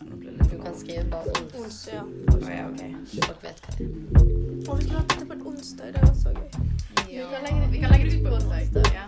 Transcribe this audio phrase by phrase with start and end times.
[0.00, 1.54] Du kan skrive bare ons.
[1.64, 2.02] Onsdag, ja.
[2.02, 2.82] Oh, ja, ok.
[3.26, 3.90] Folk vet hva det er.
[4.68, 5.86] Og vi skulle hatt dette på en onsdag.
[5.94, 6.48] Det var så gøy.
[7.12, 7.26] Ja.
[7.32, 8.84] kan legge Vi kan legge det ut på onsdag.
[8.98, 9.06] Ja.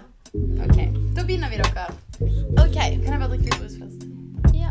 [0.64, 0.79] Ok,
[1.16, 1.87] da begynner vi, dere.
[2.64, 2.79] OK.
[3.05, 4.01] Kan jeg bare drikke litt brus først?
[4.55, 4.71] Ja.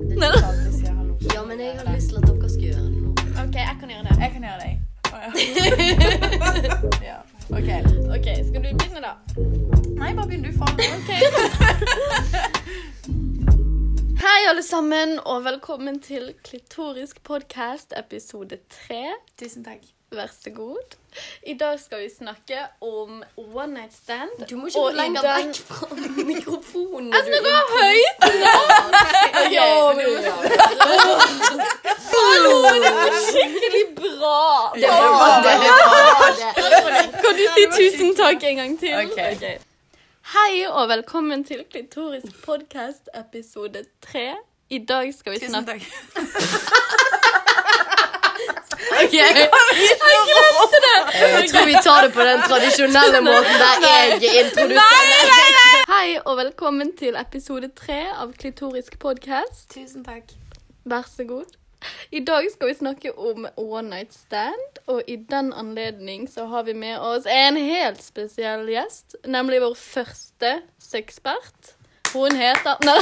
[0.00, 1.18] Er hallo.
[1.34, 3.10] Ja, men jeg har lyst til at dere skal gjøre det nå.
[3.44, 4.18] OK, jeg kan gjøre det.
[4.24, 4.72] Jeg kan gjøre det,
[5.14, 5.30] Oh, ja.
[7.10, 7.18] ja.
[7.50, 7.70] Ok.
[8.16, 9.12] OK, skal du begynne, da?
[9.94, 10.76] Nei, bare begynn du, faen.
[14.44, 19.14] Hei, alle sammen, og velkommen til Klitorisk podkast episode tre.
[19.40, 19.80] Tusen takk.
[20.12, 20.96] Vær så god.
[21.48, 24.44] I dag skal vi snakke om one night stand.
[24.50, 25.88] Du må ikke gå lenger vekk fra
[26.28, 27.08] mikrofonen.
[27.16, 28.20] Jeg snakker høyt!
[29.56, 29.66] Ja.
[32.12, 34.72] Hallo, det var skikkelig bra!
[34.74, 35.60] Det var det.
[36.56, 37.12] det var det.
[37.20, 38.98] Kan du si tusen takk en gang til?
[39.06, 39.73] Ok.
[40.32, 44.34] Hei og velkommen til Klitorisk podkast episode tre.
[44.70, 45.82] I dag skal vi snakke Tusen snakke takk.
[48.94, 49.12] Ok.
[49.12, 49.48] Jeg
[51.50, 53.84] tror vi tar det på den tradisjonelle måten der
[54.22, 55.84] jeg introduserer.
[55.90, 59.68] Hei og velkommen til episode tre av Klitorisk podkast.
[59.74, 60.32] Tusen takk.
[60.84, 61.63] Vær så god.
[62.10, 66.66] I dag skal vi snakke om one night stand, og i den anledning så har
[66.68, 71.73] vi med oss en helt spesiell gjest, nemlig vår første sexpert.
[72.14, 72.94] Hun heter Nei,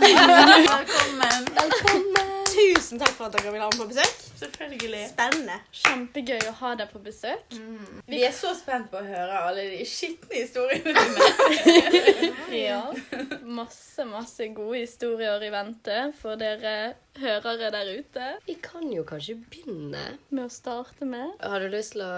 [0.00, 1.46] Velkommen.
[1.54, 2.26] velkommen!
[2.58, 4.16] Tusen takk for at dere ville ha meg på besøk.
[4.38, 5.00] Selvfølgelig.
[5.12, 5.54] Spennende.
[5.78, 7.56] Kjempegøy å ha deg på besøk.
[8.10, 12.30] Vi er så spent på å høre alle de skitne historiene dine.
[12.58, 12.80] Ja.
[13.44, 16.74] Masse, masse gode historier i vente for dere
[17.20, 18.28] hørere der ute.
[18.48, 20.04] Vi kan jo kanskje begynne.
[20.28, 22.12] Med å starte med Har du lyst til å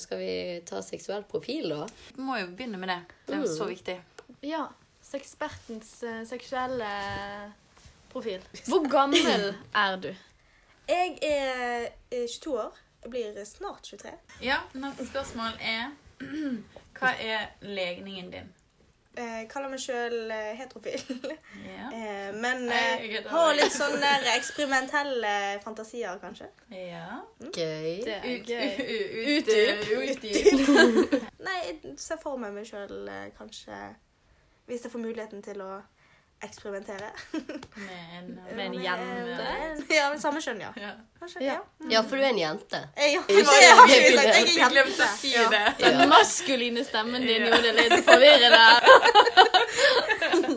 [0.00, 0.32] Skal vi
[0.68, 1.86] ta seksuell profil, da?
[2.14, 3.00] Vi må jo begynne med det.
[3.26, 3.98] Det er jo så viktig.
[4.46, 4.66] Ja,
[5.06, 6.90] sexpertens eh, seksuelle
[8.12, 8.42] profil.
[8.66, 9.54] Hvor gammel
[9.84, 10.10] er du?
[10.88, 12.76] Jeg er eh, 22 år.
[13.02, 14.10] Jeg blir snart 23.
[14.42, 15.90] Ja, neste spørsmål er
[16.96, 18.46] Hva er legningen din?
[19.16, 21.02] Eh, Jeg kaller meg sjøl heterofil.
[21.66, 21.86] Ja.
[21.92, 26.48] Eh, Men Nei, eh, jeg er har litt sånne eksperimentelle fantasier, kanskje.
[26.72, 27.20] ja.
[27.40, 28.02] Gøy.
[28.06, 28.66] Det er Ut, gøy.
[29.36, 31.16] ut, ut, ut.
[31.46, 33.06] Nei, jeg ser for meg meg sjøl
[33.38, 33.78] kanskje
[34.66, 35.82] Hvis jeg får muligheten til å
[36.44, 37.06] eksperimentere.
[37.32, 39.46] Med en, Med en jente?
[39.94, 40.72] Ja, med samme kjønn, ja.
[40.76, 40.90] Ja.
[41.22, 41.40] Ja.
[41.40, 41.54] ja.
[41.94, 42.80] Ja, for du er en jente.
[43.14, 44.26] Ja, Det har ikke vi sagt.
[44.26, 45.06] Jeg er glemte jente.
[45.06, 45.46] å si Ja.
[45.54, 45.62] det.
[45.86, 47.48] Den maskuline stemmen din Ja.
[47.54, 48.66] gjorde det litt forvirrende.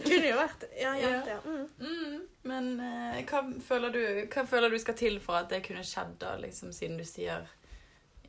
[0.03, 1.39] Kunne jo vært Ja, jente, ja.
[1.45, 1.63] Mm.
[1.79, 2.19] Mm,
[2.49, 4.01] men uh, hva, føler du,
[4.33, 7.47] hva føler du skal til for at det kunne skjedd, da, liksom, siden du sier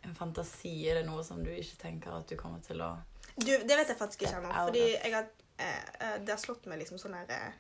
[0.04, 0.72] en fantasi?
[0.90, 2.94] Er det noe som du ikke tenker at du kommer til å
[3.40, 4.50] Du, det vet jeg faktisk ikke ennå.
[4.54, 5.28] Fordi jeg har,
[5.60, 7.50] eh, eh, det har slått meg liksom sånn her eh,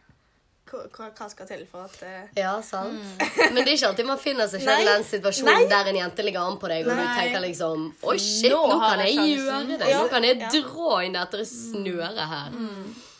[0.70, 3.00] hva, skal til for at eh, Ja, sant?
[3.52, 5.68] Men det er ikke alltid man finner seg selv i den situasjonen Nei.
[5.72, 8.78] der en jente ligger an på deg, og du tenker liksom Oi, shit, Nå nå
[8.84, 9.90] kan jeg jeg gjøre det.
[9.90, 10.02] Ja.
[10.02, 10.50] Nå kan jeg Ja.
[10.54, 12.58] dra inn dette snøret her.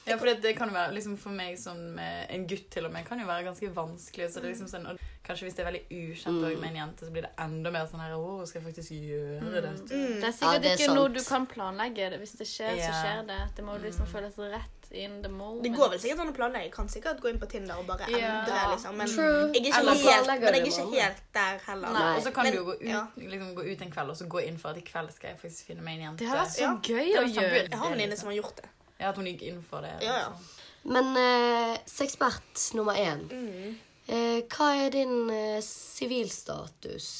[0.07, 2.87] Ja, for det, det kan jo være liksom for meg som eh, en gutt til
[2.89, 4.31] og med, kan jo være ganske vanskelig.
[4.33, 4.99] Så det er liksom sånn, og
[5.31, 7.85] Kanskje hvis det er veldig ukjent også med en jente, så blir det enda mer
[7.87, 9.73] sånn her Å, skal jeg faktisk gjøre det?
[9.77, 9.85] mm.
[9.93, 12.09] Det er Ja, sikkert det er ikke noe du kan planlegge.
[12.19, 13.37] Hvis det skjer, så skjer det.
[13.55, 15.63] Det må liksom føles rett in the moment.
[15.63, 16.65] Det går vel sikkert an å planlegge.
[16.71, 18.33] Jeg kan sikkert gå inn på Tinder og bare Ja.
[18.41, 18.97] endre, liksom.
[18.97, 19.53] Men True.
[19.53, 21.93] jeg er ikke helt, planlegger men jeg er det ikke helt der heller.
[22.01, 22.17] Nei.
[22.17, 23.07] Og så kan Men- du jo gå ut, ja.
[23.21, 25.39] liksom, gå ut en kveld og så gå inn for at i kveld skal jeg
[25.45, 26.19] faktisk finne meg en jente.
[26.25, 26.75] Det har vært så Ja.
[26.75, 27.69] gøy Det å var gjøre.
[27.71, 28.69] Jeg har en venninne som har gjort det.
[29.01, 29.97] Ja, at hun gikk inn for det.
[30.05, 30.29] Ja, ja.
[30.29, 30.57] liksom.
[30.83, 33.27] Men eh, sexpert nummer én.
[33.33, 33.79] Mm.
[34.11, 37.11] Eh, hva er din eh, sivilstatus?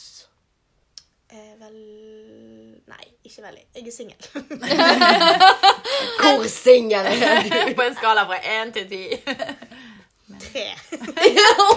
[1.31, 1.77] Eh, vel
[2.91, 3.67] Nei, ikke veldig.
[3.77, 4.19] Jeg er singel.
[6.21, 7.75] Hvor singel er du?
[7.79, 9.05] På en skala fra én til ti.
[10.39, 10.67] Tre.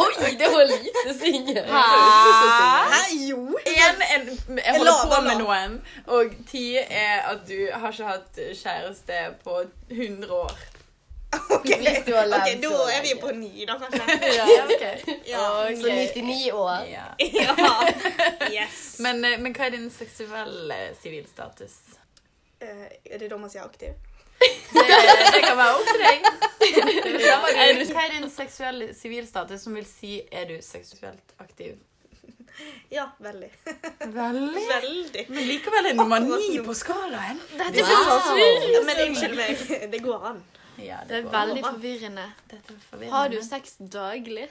[0.04, 1.66] Oi, det var lite singel.
[3.30, 3.58] Jo.
[3.66, 8.40] En, en, jeg holder på med noen, og ti er at du har ikke hatt
[8.62, 10.56] kjæreste på 100 år.
[11.50, 14.18] Ok, Hvis du har levd Ok, da er vi på ni, da, kanskje.
[14.38, 14.86] Ja, ok.
[15.28, 15.44] Ja.
[15.82, 16.86] Så 99 år.
[16.92, 17.06] Ja.
[17.42, 17.56] ja.
[18.52, 19.00] Yes.
[19.00, 21.80] Men, eh, men hva er din seksuelle sivilstatus?
[22.64, 23.96] Uh, er det da man sier aktiv?
[24.40, 24.84] Det,
[25.34, 26.28] det kan være opp til deg.
[27.24, 31.76] Ja, er du, hva er din seksuelle sivilstatus, som vil si er du seksuelt aktiv?
[32.94, 33.50] Ja, veldig.
[34.14, 34.64] Veldig.
[34.70, 35.24] Veldig.
[35.34, 37.40] Men likevel er nummer ni på skalaen.
[37.58, 38.04] Dette er Wow.
[38.10, 38.84] så forvirrende.
[38.90, 39.64] Men unnskyld meg,
[39.94, 40.44] det går an.
[40.82, 41.34] Ja, Det er går.
[41.38, 42.28] veldig forvirrende.
[42.52, 43.16] Dette er forvirrende.
[43.16, 44.48] Har du sex daglig?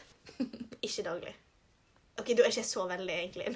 [0.83, 1.35] Ikke daglig.
[2.23, 3.47] OK, du er ikke så veldig, egentlig.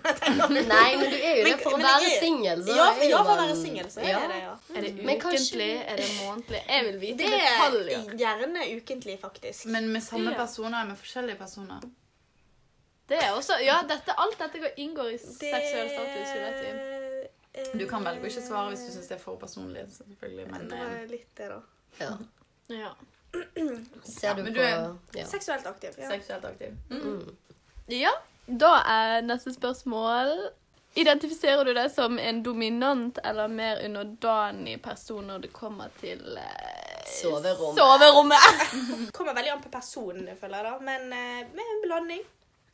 [0.68, 1.54] Nei, men du er jo det.
[1.62, 4.20] For å være er- singel, Ja, for, ja, for å være singel, så er Ja.
[4.20, 4.54] det det, ja.
[4.76, 5.20] Er det ukentlig?
[5.22, 5.68] kanskje-?
[5.92, 6.60] Er det månedlig?
[6.68, 8.16] Jeg vil vite Det er detaljer.
[8.24, 9.66] gjerne ukentlig, faktisk.
[9.76, 11.80] Men med samme personer eller med forskjellige personer?
[13.08, 16.70] Det er også, ja, dette, alt dette inngår i Det- seksuell status, si.
[17.58, 19.86] eh, Du kan velge å ikke svare hvis du syns det er for personlig.
[19.88, 20.68] selvfølgelig, men...
[20.68, 21.60] Det eh, var litt det, da.
[22.00, 22.18] Ja.
[22.68, 22.90] Ja.
[24.04, 25.24] Ser du men på du er- ja.
[25.24, 25.94] Seksuelt aktiv.
[25.98, 26.08] Ja.
[26.10, 26.74] Seksuelt aktiv.
[26.90, 27.00] Mm.
[27.00, 27.36] Mm.
[27.88, 28.10] ja,
[28.46, 30.36] da er neste spørsmål
[30.96, 37.02] Identifiserer du deg som en dominant eller mer underdanig person når det kommer til eh,
[37.18, 37.76] Soverommet.
[37.76, 39.12] soverommet?
[39.16, 40.78] Kommer veldig an på personen, jeg føler, da.
[40.80, 42.22] Men eh, med en blanding.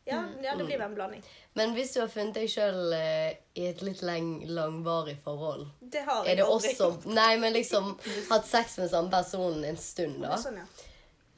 [0.06, 0.38] Ja, Mm.
[0.44, 1.24] ja det blir vel en blanding.
[1.54, 6.22] Men hvis du har funnet deg sjøl i et litt lang, langvarig forhold, Det har
[6.22, 7.06] er jeg det aldri også gjort.
[7.18, 7.92] Nei, men liksom
[8.30, 10.38] hatt sex med samme person en stund, da.
[10.42, 10.66] Sånn, ja.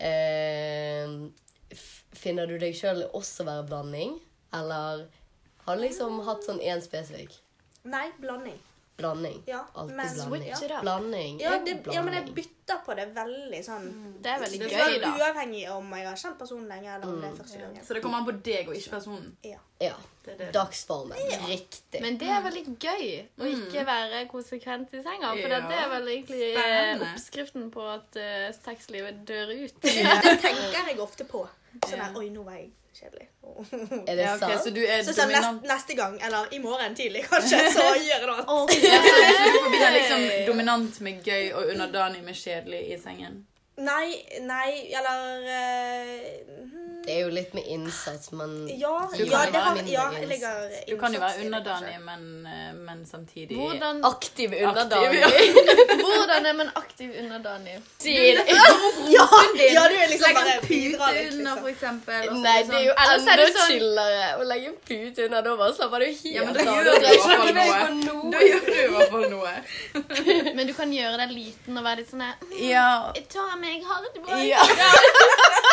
[0.05, 1.09] Eh,
[2.15, 4.19] finner du deg sjøl også være blanding?
[4.55, 5.07] Eller
[5.67, 7.33] har du liksom hatt sånn én spesifikk
[7.85, 8.59] Nei, blanding.
[8.97, 9.43] blanding?
[9.51, 10.49] Ja, Alltid men- blanding.
[10.49, 10.81] ja.
[10.81, 11.41] Blanding.
[11.41, 11.95] Ja, det, blanding.
[11.95, 13.89] ja, men jeg bytter på det veldig sånn.
[14.23, 15.11] Det er veldig Det gøy, er da.
[15.19, 17.85] Uavhengig om jeg har kjent personen lenge, eller om det er første gangen.
[17.85, 19.37] Så det kommer an på deg og ikke personen?
[19.43, 19.59] Ja.
[19.81, 19.95] Ja.
[20.25, 20.53] Det er det.
[20.55, 21.19] Dagsformen.
[21.49, 22.01] Riktig.
[22.01, 23.05] Men det er veldig gøy
[23.41, 25.35] å ikke være konsekvent i senga.
[25.35, 25.61] For Ja.
[25.69, 27.11] det er vel egentlig eh, Spennende.
[27.13, 29.75] oppskriften på at uh, sexlivet dør ut.
[29.83, 31.47] Det tenker jeg ofte på.
[31.83, 33.27] Sånn der, Oi, nå var jeg kjedelig.
[34.09, 34.65] er det Ja, okay, sant?
[34.65, 38.13] så du er Så sånn nest, neste gang, eller i morgen tidlig kanskje, så gjør
[38.13, 38.77] jeg noe annet.
[38.85, 43.43] Ja, så, du forbinder liksom dominant med gøy og underdanig med kjedelig i sengen?
[43.75, 44.15] Nei,
[44.47, 49.53] nei, eller uh, hmm, Det er jo litt med innsats, men Ja, Du ja, kan
[49.53, 54.01] det har, ja jeg legger Du kan jo være underdanig, men, eh, men samtidig Hvordan,
[54.05, 55.21] aktiv Aktiv, underdanig.
[55.21, 55.29] ja.
[56.05, 57.77] hvordan er man aktiv underdanig?
[59.15, 59.27] Ja,
[59.75, 61.59] ja, du er liksom Legg bare en pute under, liksom.
[61.61, 62.29] for eksempel.
[62.31, 65.43] og Nei, er det er jo enda sånn- chillere å legge en pute under.
[65.45, 66.57] Da bare slapper du helt Ja, av.
[66.57, 68.31] gjør Du du i hvert fall noe.
[68.33, 70.55] Da gjør du i hvert fall noe.
[70.57, 72.89] Men du kan gjøre deg liten og være litt sånn her, Ja.
[73.35, 74.37] Ta meg hardt bra.
[74.41, 74.63] Ja.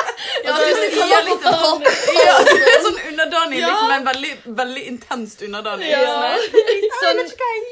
[0.44, 1.83] Ja, du sier liksom
[2.15, 4.31] ja, er sånn underdanig, liksom, en veldig,
[4.62, 5.89] veldig intenst underdanig.
[5.91, 6.00] Ja.
[6.01, 6.39] Sånn her,
[7.01, 7.19] Sånn,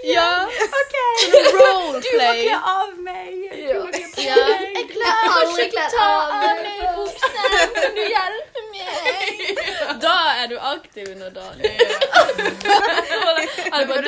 [0.10, 0.30] ja.
[0.60, 2.00] Sånn roleplay.
[2.00, 3.34] Du må kle av meg.
[3.52, 4.36] Du må kle på Ja.
[4.36, 4.62] meg.
[4.80, 6.80] Jeg klarer Aldri ikke ta av meg.
[6.96, 7.40] buksene.
[7.40, 7.76] buksen.
[7.80, 10.00] Kan du hjelpe meg?
[10.02, 11.76] Da er du aktiv underdanig.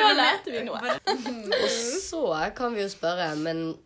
[0.02, 0.96] Da lærte vi noe.
[1.62, 1.70] Og
[2.02, 2.22] så
[2.56, 3.76] kan vi jo spørre, men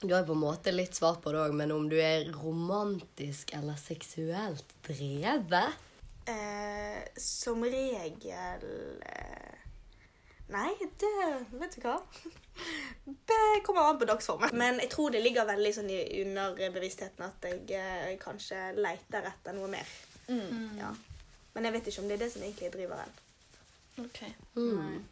[0.00, 2.28] du har jo på en måte litt svart på det òg, men om du er
[2.34, 5.84] romantisk eller seksuelt drevet?
[6.26, 8.64] Eh, som regel
[9.06, 9.60] eh,
[10.50, 11.12] Nei, det
[11.54, 12.00] Vet du hva?
[13.30, 14.54] Det kommer an på dagsformen.
[14.58, 19.54] Men jeg tror det ligger veldig sånn i underbevisstheten at jeg eh, kanskje leter etter
[19.54, 19.90] noe mer.
[20.26, 20.88] Ja.
[21.54, 23.12] Men jeg vet ikke om det er det som egentlig driver en.
[24.06, 24.22] Ok.
[24.56, 25.04] Mm.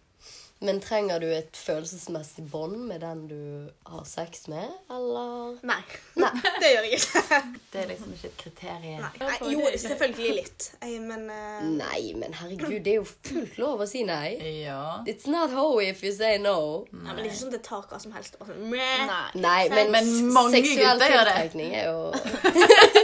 [0.64, 3.40] Men trenger du et følelsesmessig bånd med den du
[3.84, 5.58] har sex med, eller?
[5.66, 5.82] Nei.
[6.62, 7.40] det gjør jeg ikke.
[7.72, 9.04] Det er liksom ikke et kriterium.
[9.04, 9.12] Nei.
[9.20, 10.68] Nei, jo, selvfølgelig litt.
[11.04, 11.60] Men uh...
[11.68, 14.38] Nei, men herregud, det er jo fullt lov å si nei.
[14.62, 15.02] Ja.
[15.10, 16.86] It's not ho if you say no.
[16.92, 18.40] nei, men det er ikke sånn det tar hva som helst.
[18.40, 19.04] Meh.
[19.10, 19.22] Nei.
[19.44, 21.38] Nei, men, Men mange seksuell gutter gjør det.
[21.44, 23.03] tiltrekning er jo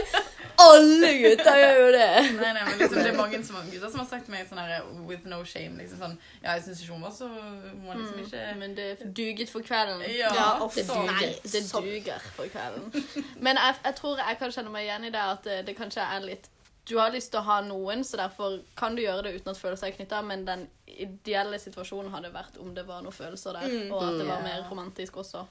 [0.61, 2.07] Alle gutter gjør jo det.
[2.37, 4.61] Nei, nei, men liksom, det er mange som, gutter som har sagt til meg sånn
[4.61, 5.77] her with no shame.
[5.81, 8.87] liksom sånn, Ja, jeg syns ikke hun var så Hun var liksom ikke Men det
[9.17, 10.01] duget for kvelden.
[10.15, 11.11] Ja, Ja, Det duger.
[11.11, 13.25] Nei, Det duger for kvelden.
[13.39, 16.01] Men jeg, jeg tror jeg kan kjenne meg igjen i det at det, det kanskje
[16.17, 16.49] er litt
[16.89, 19.57] Du har lyst til å ha noen, så derfor kan du gjøre det uten at
[19.61, 23.67] følelser er knytta, men den ideelle situasjonen hadde vært om det var noen følelser der,
[23.69, 23.91] Mm.
[23.93, 25.43] og at det var mer romantisk også.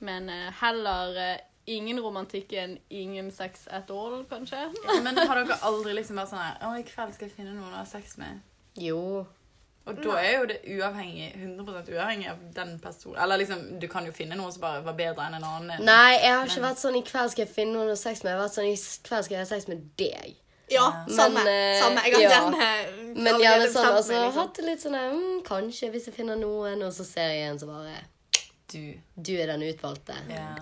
[0.00, 4.64] Men eh, heller eh, ingen romantikken, ingen sex at all, kanskje.
[5.02, 7.72] Men har dere aldri liksom vært sånn her Å, i kveld skal jeg finne noen
[7.72, 8.40] å ha sex med?
[8.78, 9.26] Jo.
[9.82, 13.16] Og da er jo det uavhengig 100% uavhengig av den personen.
[13.22, 15.82] Eller liksom, du kan jo finne noen som bare var bedre enn en annen.
[15.82, 17.98] Nei, jeg har ikke Men- vært sånn i kveld skal jeg finne noen å ha
[17.98, 18.30] sex med.
[18.30, 18.76] Jeg har vært sånn i
[19.08, 20.36] kveld skal jeg ha sex med deg.
[20.70, 21.40] Ja, Men, samme.
[21.50, 22.04] eh, samme.
[22.06, 22.50] Jeg har ja.
[22.62, 22.86] her.
[23.16, 24.32] Men jeg gjerne sånn, altså, liksom.
[24.38, 27.50] hatt det litt sånn eh, mm, Kanskje, hvis jeg finner noen, og så ser jeg
[27.50, 27.98] en som bare
[28.72, 28.94] Du.
[29.20, 30.14] Du er den utvalgte.
[30.30, 30.54] Ja.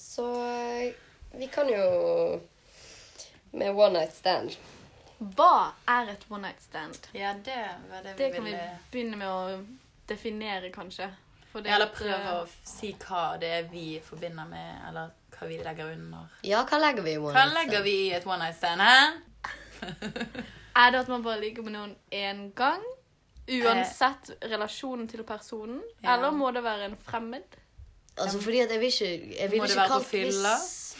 [0.00, 0.92] Så eh,
[1.38, 2.40] vi kan jo
[3.52, 4.56] Med one night stand.
[5.18, 7.08] Hva er et one night stand?
[7.14, 8.56] ja, det var det vi Det kan vi
[8.92, 9.60] begynne med å
[10.08, 11.08] definere, kanskje.
[11.52, 15.48] For det Eller prøve eh, å si hva det er vi forbinder med, eller hva
[15.48, 16.28] vi legger under.
[16.44, 18.84] Ja, hva legger vi i one Hva night legger vi i et one night stand,
[18.84, 19.00] hæ?
[20.76, 22.82] Er det at man bare ligger med noen én gang?
[23.48, 25.80] Uansett relasjonen til personen?
[26.02, 26.16] Ja.
[26.16, 27.56] Eller må det være en fremmed?
[28.16, 30.04] Altså, fordi at jeg vil ikke Jeg vil ikke være på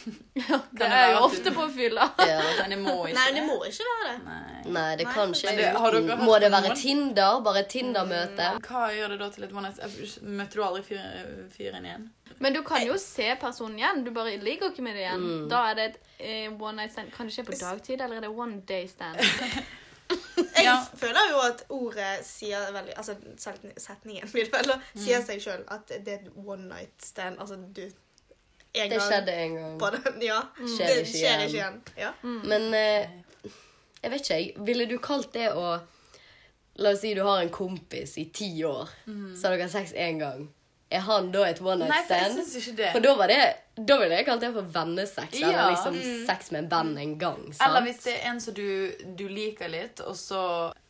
[0.07, 2.05] hvis- Det det er jo ofte på fylla.
[2.19, 2.41] Ja.
[2.61, 4.25] Men det må ikke Nei, det må ikke være det.
[4.25, 4.73] Nei.
[4.77, 6.11] Nei, det kan ikke Men det- har dere uten.
[6.11, 6.77] hørt Må det om være noen?
[6.83, 7.41] Tinder?
[7.47, 8.51] Bare et Tinder-møte?
[8.69, 10.23] Hva gjør det da til et one night stand?
[10.23, 12.11] Møter du aldri fyr- fyren igjen?
[12.39, 14.05] Men du kan jo se personen igjen.
[14.05, 15.21] Du bare ligger ikke med det igjen.
[15.21, 15.49] Mm.
[15.49, 17.11] Da er det et eh, one night stand.
[17.13, 19.17] Kan det skje på dagtid, eller er det one day stand?
[20.57, 20.77] Jeg Ja.
[20.97, 25.41] føler jo at ordet sier veldig Altså set- setningen blir det vel, da, sier seg
[25.43, 27.39] sjøl at det er et one night stand.
[27.41, 27.83] Altså du
[28.83, 29.79] en Det gang skjedde en gang.
[29.81, 30.41] på den, ja.
[30.61, 31.47] Skjer det ikke skjer igjen.
[31.47, 31.83] ikke igjen.
[31.97, 32.13] Ja.
[32.53, 33.09] Men eh,
[34.03, 34.53] jeg vet ikke, jeg.
[34.67, 35.79] Ville du kalt det å
[36.79, 40.19] La oss si du har en kompis i ti år, så har dere sex én
[40.21, 40.43] gang.
[40.89, 42.91] Er han da et one Nei, night for jeg synes ikke det.
[42.95, 43.39] For da var det
[43.89, 45.33] Da ville jeg kalt det for vennesex.
[45.41, 45.49] Ja.
[45.49, 45.97] Eller liksom
[46.29, 47.41] sex med en venn en gang.
[47.53, 47.65] Sant?
[47.67, 50.43] Eller hvis det er en som du, du liker litt, og så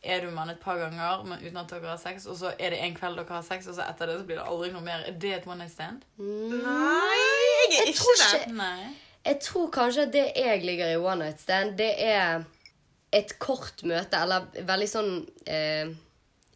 [0.03, 2.53] er du med han et par ganger men uten at dere har sex, og så
[2.59, 4.69] er det en kveld dere har sex, og så etter det så blir det aldri
[4.71, 5.03] noe mer.
[5.09, 6.05] Er det et one night stand?
[6.17, 8.41] Nei, jeg er Jeg ikke tror det.
[8.41, 8.87] ikke- Nei.
[9.25, 12.43] Jeg tror kanskje at det jeg ligger i one night stand, det er
[13.11, 15.89] et kort møte, eller veldig sånn eh,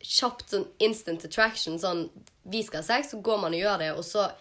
[0.03, 1.77] kjapt sånn instant attraction.
[1.79, 2.05] Sånn
[2.43, 4.31] vi skal ha sex, så går man og gjør det, og så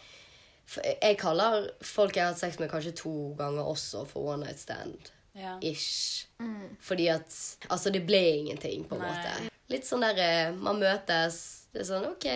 [1.03, 4.61] Jeg kaller folk jeg har hatt sex med, kanskje to ganger også for one night
[4.61, 5.09] stand.
[5.35, 5.57] Ja.
[5.63, 6.29] Ish.
[6.81, 7.27] Fordi at
[7.69, 9.09] Altså, det ble ingenting, på en Nei.
[9.11, 9.51] måte.
[9.71, 11.41] Litt sånn der eh, Man møtes.
[11.73, 12.27] Det er sånn OK,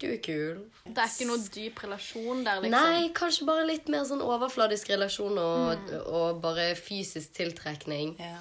[0.00, 0.60] du er kul.
[0.84, 2.76] Det er ikke noe dyp relasjon der, liksom.
[2.76, 8.16] Nei, kanskje bare litt mer sånn overfladisk relasjon og, og bare fysisk tiltrekning.
[8.20, 8.38] ja.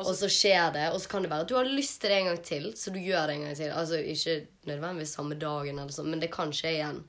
[0.00, 2.18] Og så skjer det, og så kan det være at du har lyst til det
[2.22, 3.72] en gang til, så du gjør det en gang til.
[3.76, 4.36] Altså ikke
[4.70, 7.02] nødvendigvis samme dagen, eller sånn, men det kan skje igjen.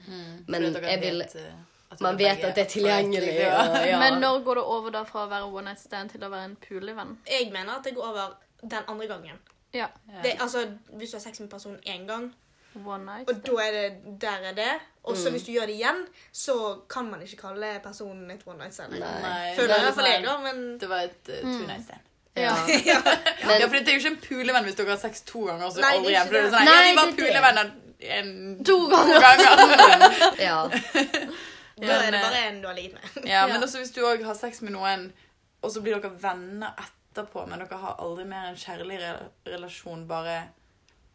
[0.51, 1.53] Men jeg vil eh,
[2.01, 3.33] Man vet at det er tilgjengelig.
[3.39, 3.55] Ja.
[3.69, 3.99] Og, ja.
[4.03, 6.49] Men når går det over da fra å være one night stand til å være
[6.49, 7.17] en pulevenn?
[7.29, 9.37] Jeg mener at det går over den andre gangen.
[9.73, 9.87] Ja.
[10.23, 10.65] Det, altså,
[10.97, 12.31] Hvis du har sex med personen én gang,
[12.73, 13.45] One night og stand.
[13.45, 14.71] da er det der er det,
[15.03, 15.99] og så hvis du gjør det igjen,
[16.33, 16.55] så
[16.89, 18.95] kan man ikke kalle personen et one night stand.
[18.97, 22.09] Nei, Føler er jeg deg, sånn- da, men Det var et uh, two night stand.
[22.45, 22.53] ja.
[22.85, 23.01] Ja,
[23.45, 25.83] Men, for det er jo ikke en pulevenn hvis dere har sex to ganger, så
[25.83, 26.23] Nei, det er aldri igjen.
[26.23, 27.73] ikke For det er sånn, Nei, ja, vi var er pulevenner
[28.17, 28.31] en,
[28.67, 29.27] To ganger.
[30.47, 30.57] ja.
[31.77, 33.29] da er det eh, bare en du har ligget med.
[33.29, 35.07] Ja, men også hvis du òg har sex med noen,
[35.63, 38.99] og så blir dere venner etterpå, men dere har aldri mer en kjærlig
[39.47, 40.39] relasjon, bare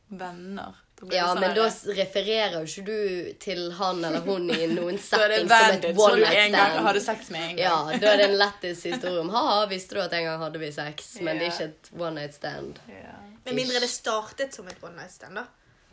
[0.09, 0.79] venner.
[1.13, 5.47] Ja, sånn men da refererer jo ikke du til han eller hun i noen setting
[5.47, 6.81] som et one du night stand.
[6.89, 7.61] hadde sex med en gang.
[7.63, 10.59] Ja, da er det en lættis historie om ha, visste du at en gang hadde
[10.63, 12.83] vi sex, men det er ikke et one night stand.
[12.91, 13.15] Ja.
[13.45, 15.39] Med mindre det startet som et one night stand.
[15.39, 15.47] da.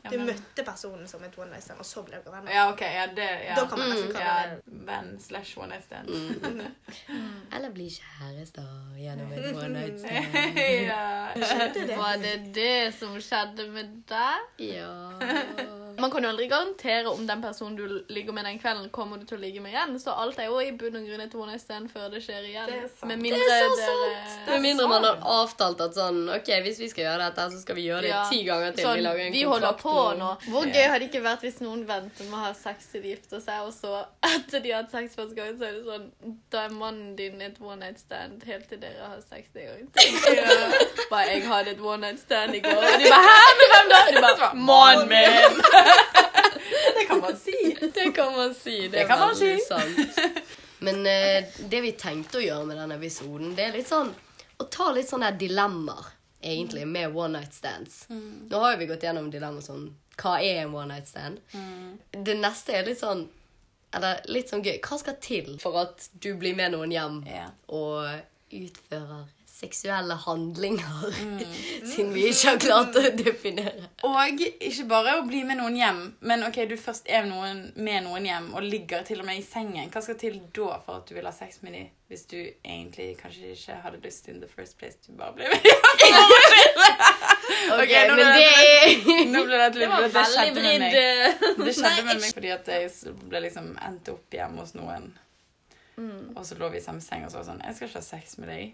[0.06, 2.52] Ja, Du men- møtte personen som et one night stand, og så ble dere venner.
[2.54, 2.82] Ja, ok.
[2.86, 3.56] Ja, det, ja.
[3.58, 6.10] Da kan man nesten kalle ja, det Venn slash one night stand.
[7.56, 8.68] Eller bli kjærester
[9.00, 10.60] gjennom et one night stand.
[10.92, 11.02] ja.
[11.42, 11.98] Skjedde det?
[11.98, 14.54] Var det det som skjedde med deg?
[14.70, 14.92] Ja.
[16.00, 19.26] Man kan jo aldri garantere om den personen du ligger med den kvelden, kommer du
[19.26, 19.96] til å ligge med igjen.
[20.00, 22.44] Så alt er jo i bunn og grunn et one night stand før det skjer
[22.50, 22.66] igjen.
[22.70, 23.08] Det er sant.
[23.12, 26.80] Med mindre Det er så dere Med mindre man har avtalt at sånn OK, hvis
[26.80, 28.24] vi skal gjøre dette, så skal vi gjøre det Ja.
[28.30, 28.86] ti ganger til.
[28.86, 30.18] Sånn, vi lager en vi holder på nå.
[30.20, 30.32] nå.
[30.50, 33.14] Hvor gøy hadde det ikke vært hvis noen venter med å ha sex til de
[33.16, 36.12] gifter seg, og så etter de har hatt sex første gang, så er det sånn
[36.52, 39.88] Da er mannen din et one night stand helt til dere har sex en gang
[39.94, 40.12] til.
[41.10, 43.55] Bare 'Jeg hadde et one night stand i går', og de bare 'Hæ,
[44.06, 44.16] hvem?
[44.16, 45.62] De bare 'Mannen min'.
[46.96, 47.78] Det kan man si.
[47.94, 48.88] Det kan man si.
[48.88, 49.60] Det, Det kan man si.
[49.68, 50.20] sant.
[50.80, 54.12] Men eh, det vi tenkte å gjøre med denne episoden, det er litt sånn
[54.58, 58.06] å ta litt sånne dilemmaer, egentlig, med one night stands.
[58.10, 58.48] Mm.
[58.52, 61.42] Nå har jo vi gått gjennom dilemmaer sånn Hva er en one night stand?
[61.52, 61.98] Mm.
[62.24, 63.26] Det neste er litt sånn
[63.96, 64.78] Eller litt sånn gøy.
[64.84, 67.52] Hva skal til for at du blir med noen hjem yeah.
[67.68, 68.08] og
[68.56, 69.28] utfører
[69.62, 71.06] seksuelle handlinger?
[71.26, 71.40] Mm.
[71.86, 73.88] Siden vi ikke har klart å definere.
[74.08, 78.04] Og ikke bare å bli med noen hjem, men ok, du først er noen, med
[78.06, 79.90] noen hjem og ligger til og med i sengen.
[79.94, 81.90] Hva skal til da for at du vil ha sex med dem?
[82.12, 84.98] Hvis du egentlig kanskje ikke hadde lyst in the first place.
[85.08, 85.66] Du bare ble med
[87.74, 90.98] Ok, Ok, nå men ble det Nå ble det et var Det skjedde med meg.
[91.62, 95.10] Det skjedde med meg fordi at jeg ble liksom endte opp hjemme hos noen.
[96.36, 98.08] Og så lå vi i samme seng og så var sånn Jeg skal ikke ha
[98.12, 98.74] sex med deg.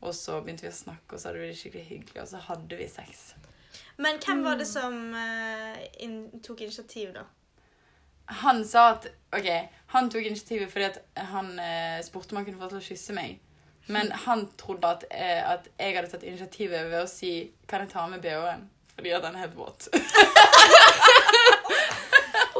[0.00, 2.40] Og så begynte vi å snakke, og så hadde vi det skikkelig hyggelig, og så
[2.46, 3.34] hadde vi sex.
[4.00, 7.26] Men hvem var det som uh, in tok initiativ, da?
[8.40, 9.48] Han sa at OK,
[9.92, 11.00] han tok initiativet fordi at
[11.32, 13.40] han uh, spurte om han kunne få til å kysse meg.
[13.92, 17.32] Men han trodde at, uh, at jeg hadde tatt initiativet ved å si
[17.68, 18.68] Kan jeg ta med bh-en?
[18.94, 19.88] Fordi at han er helt våt.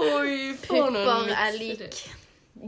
[0.01, 2.01] Oi, Pupper er lik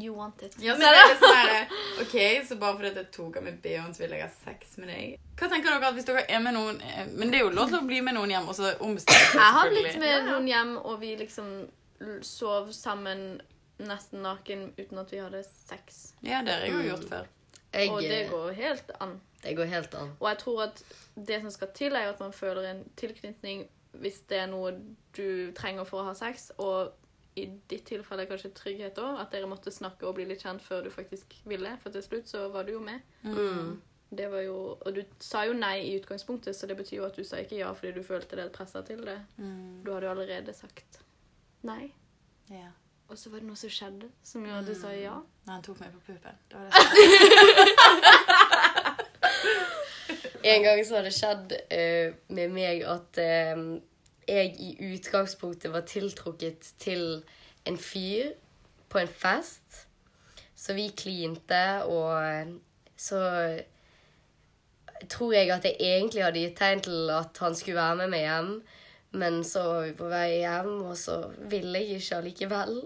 [0.00, 0.54] You want it.
[0.62, 2.14] Ja, så det er sånn her, OK,
[2.48, 5.18] så bare fordi jeg tok av meg bh-en, så vil jeg ha sex med deg.
[5.36, 7.68] Hva tenker dere at hvis dere er med noen eh, Men det er jo lov
[7.68, 10.48] til å bli med noen hjem, og så ombestemme seg, Jeg har blitt med noen
[10.48, 11.52] hjem, og vi liksom
[12.26, 13.40] sov sammen
[13.82, 16.14] nesten naken uten at vi hadde sex.
[16.22, 16.88] Ja, det har jeg jo Mm.
[16.88, 17.26] gjort før.
[17.72, 19.20] Jeg, Og det eh, går helt an.
[19.42, 20.10] det går helt an.
[20.20, 20.82] Og jeg tror at
[21.16, 24.72] det som skal til, er jo at man føler en tilknytning hvis det er noe
[25.16, 26.92] du trenger for å ha sex, og
[27.36, 30.80] i ditt tilfelle kanskje trygghet òg, at dere måtte snakke og bli litt kjent før
[30.84, 32.98] du faktisk ville, for til slutt så var du jo med.
[33.24, 33.80] Mm.
[34.12, 37.16] Det var jo, og du sa jo nei i utgangspunktet, så det betyr jo at
[37.16, 39.20] du sa ikke ja fordi du følte deg pressa til det.
[39.38, 39.80] Mm.
[39.86, 41.00] Du hadde jo allerede sagt
[41.64, 41.94] nei.
[42.52, 42.68] Ja.
[43.08, 45.22] Og så var det noe som skjedde som gjorde at du sa ja.
[45.46, 46.36] Nei, han tok meg på puppen.
[46.48, 46.74] Det var det.
[50.42, 53.56] En gang så har det skjedd uh, med meg at eh,
[54.32, 57.22] jeg i utgangspunktet var tiltrukket til
[57.68, 58.32] en fyr
[58.88, 59.86] på en fest.
[60.56, 62.58] Så vi klinte, og
[62.96, 63.20] så
[65.10, 68.26] tror jeg at jeg egentlig hadde gitt tegn til at han skulle være med meg
[68.26, 68.52] hjem.
[69.12, 71.18] Men så var vi på vei hjem, og så
[71.50, 72.78] ville jeg ikke allikevel.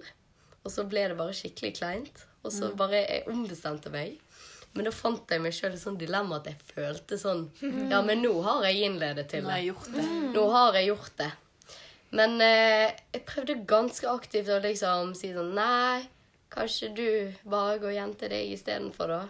[0.64, 2.24] Og så ble det bare skikkelig kleint.
[2.42, 4.16] Og så bare jeg ombestemte meg.
[4.76, 7.47] Men da fant jeg meg sjøl i sånn dilemma at jeg følte sånn
[7.90, 9.62] Ja, men nå har jeg innledet til det.
[9.95, 10.04] det.
[10.35, 11.30] Nå har jeg gjort det.
[12.16, 16.04] Men eh, jeg prøvde ganske aktivt å liksom si sånn Nei,
[16.52, 17.09] kanskje du
[17.49, 19.25] bare går hjem til deg istedenfor, da.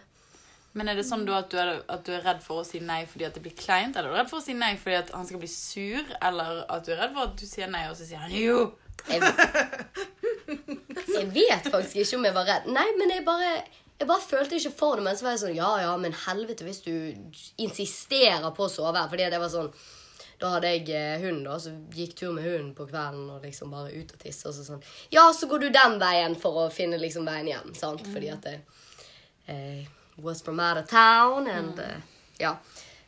[0.77, 3.07] Men er det sånn at du, er, at du er redd for å si nei
[3.09, 3.97] fordi at det blir kleint?
[3.97, 6.11] Eller er du redd for å si nei fordi at han skal bli sur?
[6.21, 8.59] Eller at du er redd for at du sier nei, og så sier han jo?
[9.09, 9.23] Jeg,
[11.15, 12.69] jeg vet faktisk ikke om jeg var redd.
[12.77, 13.55] Nei, men jeg bare
[13.99, 16.67] jeg bare følte ikke for det, men så var jeg sånn Ja, ja, men helvete,
[16.69, 16.93] hvis du
[17.65, 19.09] insisterer på å sove her.
[19.13, 19.71] Fordi det var sånn
[20.37, 23.71] Da hadde jeg eh, hund, da, så gikk tur med hunden på kvelden og liksom
[23.73, 24.45] bare ut og tisse.
[24.51, 24.83] Og så sånn
[25.15, 28.05] Ja, så går du den veien for å finne liksom veien hjem, sant?
[28.13, 28.59] Fordi at det
[29.49, 29.87] eh,
[30.21, 31.97] was from out of town, and eh,
[32.43, 32.59] Ja.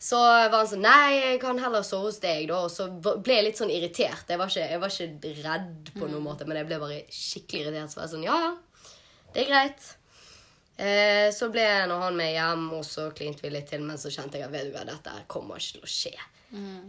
[0.00, 2.62] Så var han sånn Nei, jeg kan heller sove hos deg, da.
[2.64, 4.24] Og så ble jeg litt sånn irritert.
[4.30, 7.64] Jeg var ikke, jeg var ikke redd på noen måte, men jeg ble bare skikkelig
[7.66, 7.92] irritert.
[7.92, 8.92] Så var jeg sånn Ja, ja,
[9.34, 9.88] det er greit.
[10.78, 13.98] Eh, så ble jeg når han med hjem, og så klinte vi litt til, men
[13.98, 16.14] så kjente jeg at vet du hva, dette kommer ikke til å skje.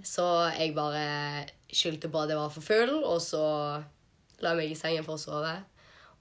[0.07, 0.23] Så
[0.55, 1.01] jeg bare
[1.73, 3.41] skyldte på at jeg var for full, og så
[4.39, 5.55] la jeg meg i sengen for å sove.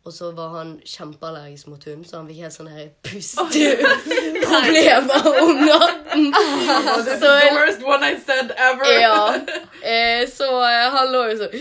[0.06, 6.32] Og så var han kjempeallergisk mot hund, så han fikk helt sånne pusteproblemer om natten.
[7.04, 8.84] This Så is the worst one I said ever.
[9.00, 9.34] ja.
[9.82, 11.52] Eh, så eh, han lå jo sånn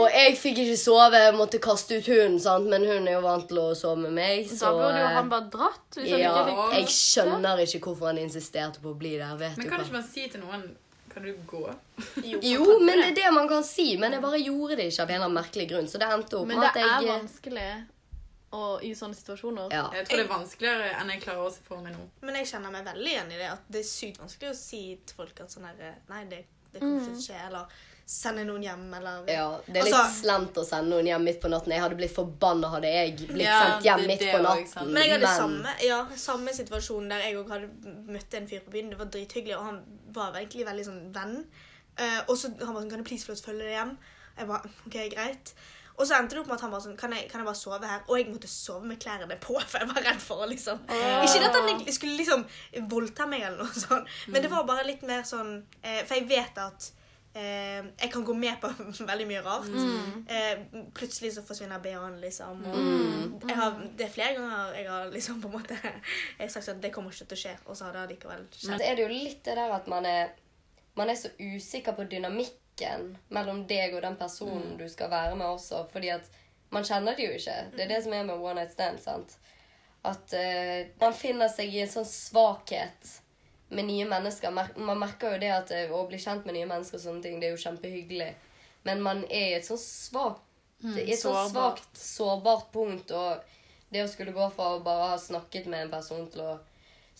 [0.00, 2.66] Og jeg fikk ikke sove, jeg måtte kaste ut hunden, sant?
[2.72, 4.46] men hun er jo vant til å sove med meg.
[4.50, 5.88] Så Da burde jo eh, han bare dratt.
[5.98, 9.36] Hvis han ikke fikk jeg skjønner ikke hvorfor han insisterte på å bli der.
[9.40, 9.84] vet Men du kan hva.
[9.84, 10.70] du ikke bare si til noen
[11.10, 11.60] Kan du gå?
[12.22, 13.96] Jo, men det er det man kan si.
[13.98, 15.88] Men jeg bare gjorde det ikke av en eller annen merkelig grunn.
[15.90, 17.70] Så det endte opp Men det er vanskelig
[18.54, 19.68] å, i sånne situasjoner.
[19.74, 19.88] ja.
[19.94, 22.06] Jeg tror det er vanskeligere enn jeg klarer å se for meg nå.
[22.26, 23.50] Men jeg kjenner meg veldig igjen i det.
[23.56, 26.40] At det er sykt vanskelig å si til folk at sånn herre Nei, det,
[26.72, 27.42] det kommer ikke til å skje.
[27.50, 29.44] Eller sende noen hjem, eller ja.
[29.66, 31.72] Det er litt Altså- slemt å sende noen hjem midt på natten.
[31.72, 34.92] Jeg hadde blitt forbanna hadde jeg blitt Ja, sendt hjem det midt det på natten.
[34.92, 38.74] Men jeg hadde samme, ja, samme situasjon der jeg òg hadde møtt en fyr på
[38.74, 38.90] byen.
[38.90, 41.36] Det var drithyggelig, og han var egentlig veldig sånn venn.
[42.00, 43.76] Uh, og så han var sånn Kan jeg please få lov til å følge deg
[43.78, 43.98] hjem?
[44.38, 45.54] Jeg bare OK, greit.
[46.00, 47.60] Og så endte det opp med at han var sånn kan jeg, kan jeg bare
[47.60, 48.00] sove her?
[48.08, 51.42] Og jeg måtte sove med klærne på, for jeg var redd for å liksom Ikke
[51.44, 52.46] at han skulle liksom
[52.88, 56.26] voldta meg eller noe sånt, men det var bare litt mer sånn eh, For jeg
[56.30, 56.90] vet at
[57.34, 58.70] eh, jeg kan gå med på
[59.10, 59.70] veldig mye rart.
[60.30, 60.62] Eh,
[60.96, 62.64] plutselig så forsvinner BH-en, liksom.
[62.70, 65.78] Og jeg har, det er flere ganger jeg har liksom på en måte
[66.40, 68.76] Jeg sagt at det kommer ikke til å skje, og så har det allikevel skjedd.
[68.76, 70.34] Så er det jo litt det der at man er,
[70.98, 75.46] man er så usikker på dynamikken mellom deg og den personen du skal være med
[75.46, 75.84] også.
[75.92, 76.30] Fordi at
[76.70, 77.56] man kjenner det jo ikke.
[77.74, 79.00] Det er det som er med one night stand.
[79.02, 79.36] sant?
[80.06, 83.18] At uh, man finner seg i en sånn svakhet
[83.70, 84.54] med nye mennesker.
[84.76, 87.40] Man merker jo det at eh, å bli kjent med nye mennesker og sånne ting,
[87.40, 88.30] det er jo kjempehyggelig.
[88.86, 90.46] Men man er i et sånn svakt
[90.80, 91.82] i et sånn sårbart.
[91.82, 93.10] svakt, sårbart punkt.
[93.12, 96.54] Og det å skulle gå fra å bare ha snakket med en person til å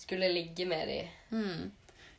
[0.01, 1.09] skulle ligge med dem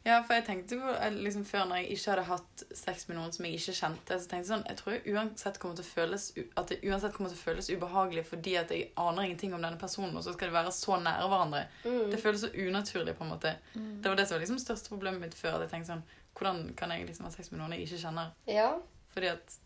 [0.04, 3.20] Ja, for jeg tenkte på eh, liksom Før når jeg ikke hadde hatt sex med
[3.20, 5.86] noen som jeg ikke kjente, så tenkte jeg sånn Jeg tror jeg uansett kommer til
[5.86, 6.26] å føles
[6.58, 9.80] at det uansett kommer til å føles ubehagelig fordi at jeg aner ingenting om denne
[9.82, 11.62] personen, og så skal de være så nære hverandre.
[11.84, 13.54] Det føles så unaturlig, på en måte.
[13.74, 15.58] Det var det som var liksom største problemet mitt før.
[15.60, 16.04] At jeg tenkte sånn
[16.38, 18.32] Hvordan kan jeg liksom ha sex med noen jeg ikke kjenner?
[18.50, 18.70] Ja.
[19.14, 19.58] Fordi at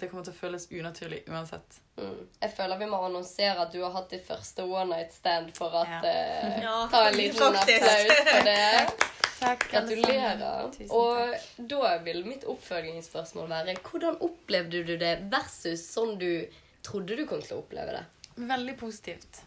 [0.00, 1.76] det kommer til å føles unaturlig uansett.
[2.00, 2.24] Mm.
[2.40, 5.70] Jeg føler vi må annonsere at du har hatt ditt første one night stand for
[5.82, 6.00] at Ja.
[6.02, 7.82] Uh, Ja, Ta en liten faktisk.
[7.82, 9.10] applaus for det.
[9.38, 10.70] Takk, Gratulerer.
[10.90, 16.46] Og da vil mitt oppfølgingsspørsmål være hvordan opplevde du det versus sånn du
[16.82, 18.04] trodde du kom til å oppleve det?
[18.36, 19.42] Veldig positivt.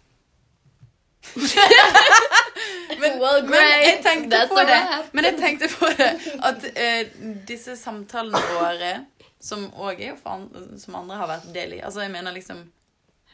[3.20, 4.80] well, Men jeg tenkte That's på det.
[5.12, 6.10] Men jeg tenkte på det
[6.50, 7.02] at uh,
[7.50, 8.92] disse samtalene våre
[9.40, 11.82] som òg er jo andre, som andre har vært del i.
[11.86, 12.64] Altså, jeg mener liksom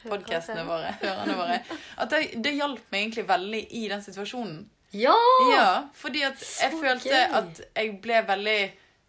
[0.04, 1.58] podkastene våre, hørerne våre.
[1.96, 4.62] At det, det hjalp meg egentlig veldig i den situasjonen.
[4.94, 5.14] Ja!
[5.50, 7.36] Ja, fordi at jeg Så følte gøy.
[7.40, 8.58] at jeg ble veldig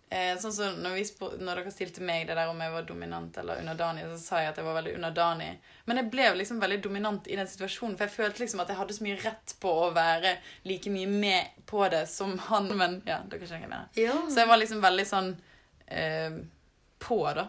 [0.10, 3.38] eh, Sånn som når, spør, når dere stilte meg det der om jeg var dominant
[3.38, 5.52] eller underdanig, så sa jeg at jeg var veldig underdanig.
[5.86, 8.80] Men jeg ble liksom veldig dominant i den situasjonen, for jeg følte liksom at jeg
[8.80, 12.72] hadde så mye rett på å være like mye med på det som han.
[12.82, 13.94] Men ja, dere skjønner hva jeg mener.
[14.08, 14.18] ja.
[14.32, 15.32] Så jeg var liksom veldig sånn
[15.92, 16.40] eh,
[17.00, 17.48] på, da.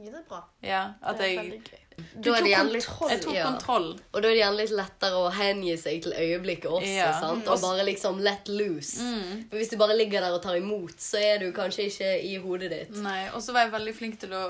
[0.00, 0.40] Ja, det er bra.
[0.64, 1.86] Ja, at Det er jeg veldig gøy.
[2.24, 3.44] Da er det litt, Jeg tok ja.
[3.50, 3.88] kontroll.
[4.14, 7.10] Og da er det gjerne litt lettere å hengi seg til øyeblikket også, Ja.
[7.20, 7.44] sant?
[7.44, 7.50] Mm.
[7.52, 9.02] Og bare liksom let loose.
[9.04, 9.42] Mm.
[9.50, 12.36] For hvis du bare ligger der og tar imot, så er du kanskje ikke i
[12.40, 12.96] hodet ditt.
[13.04, 14.44] Nei, og så var jeg veldig flink til å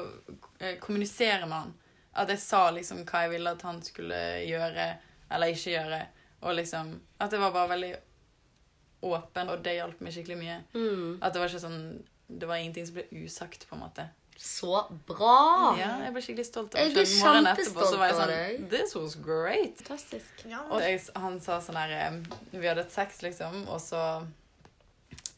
[0.60, 1.74] eh, kommunisere med han.
[2.14, 4.86] At jeg sa liksom hva jeg ville at han skulle gjøre
[5.30, 6.00] eller ikke gjøre.
[6.42, 7.96] Og liksom At jeg var bare veldig
[9.02, 10.56] åpen, og det hjalp meg skikkelig mye.
[10.74, 11.18] Mm.
[11.22, 11.82] At det var ikke sånn
[12.30, 14.04] Det var ingenting som ble usagt, på en måte.
[14.40, 15.76] Så bra!
[15.76, 17.24] Ja, jeg ble skikkelig stolt av blir selv.
[17.26, 19.82] Morgenen etterpå så var jeg sånn This was great.
[19.82, 20.44] Fantastisk.
[20.48, 22.16] Ja, Og jeg, han sa sånn her
[22.54, 24.00] Vi hadde hatt sex, liksom, og så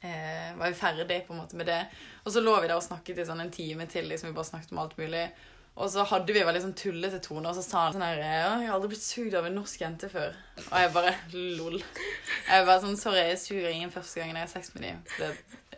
[0.06, 1.80] eh, var vi ferdig på en måte med det.
[2.22, 4.06] Og så lå vi der og snakket i sånn en time til.
[4.06, 5.26] liksom Vi bare snakket om alt mulig.
[5.72, 8.66] Og så hadde vi veldig sånn tullete tone, og så sa han sånn her 'Jeg
[8.68, 10.36] har aldri blitt sugd av en norsk jente før.'
[10.68, 11.78] Og jeg bare lol.
[12.48, 15.02] Jeg bare sånn Sorry, jeg suger ingen første gangen jeg har sex med dem.
[15.16, 15.34] Det er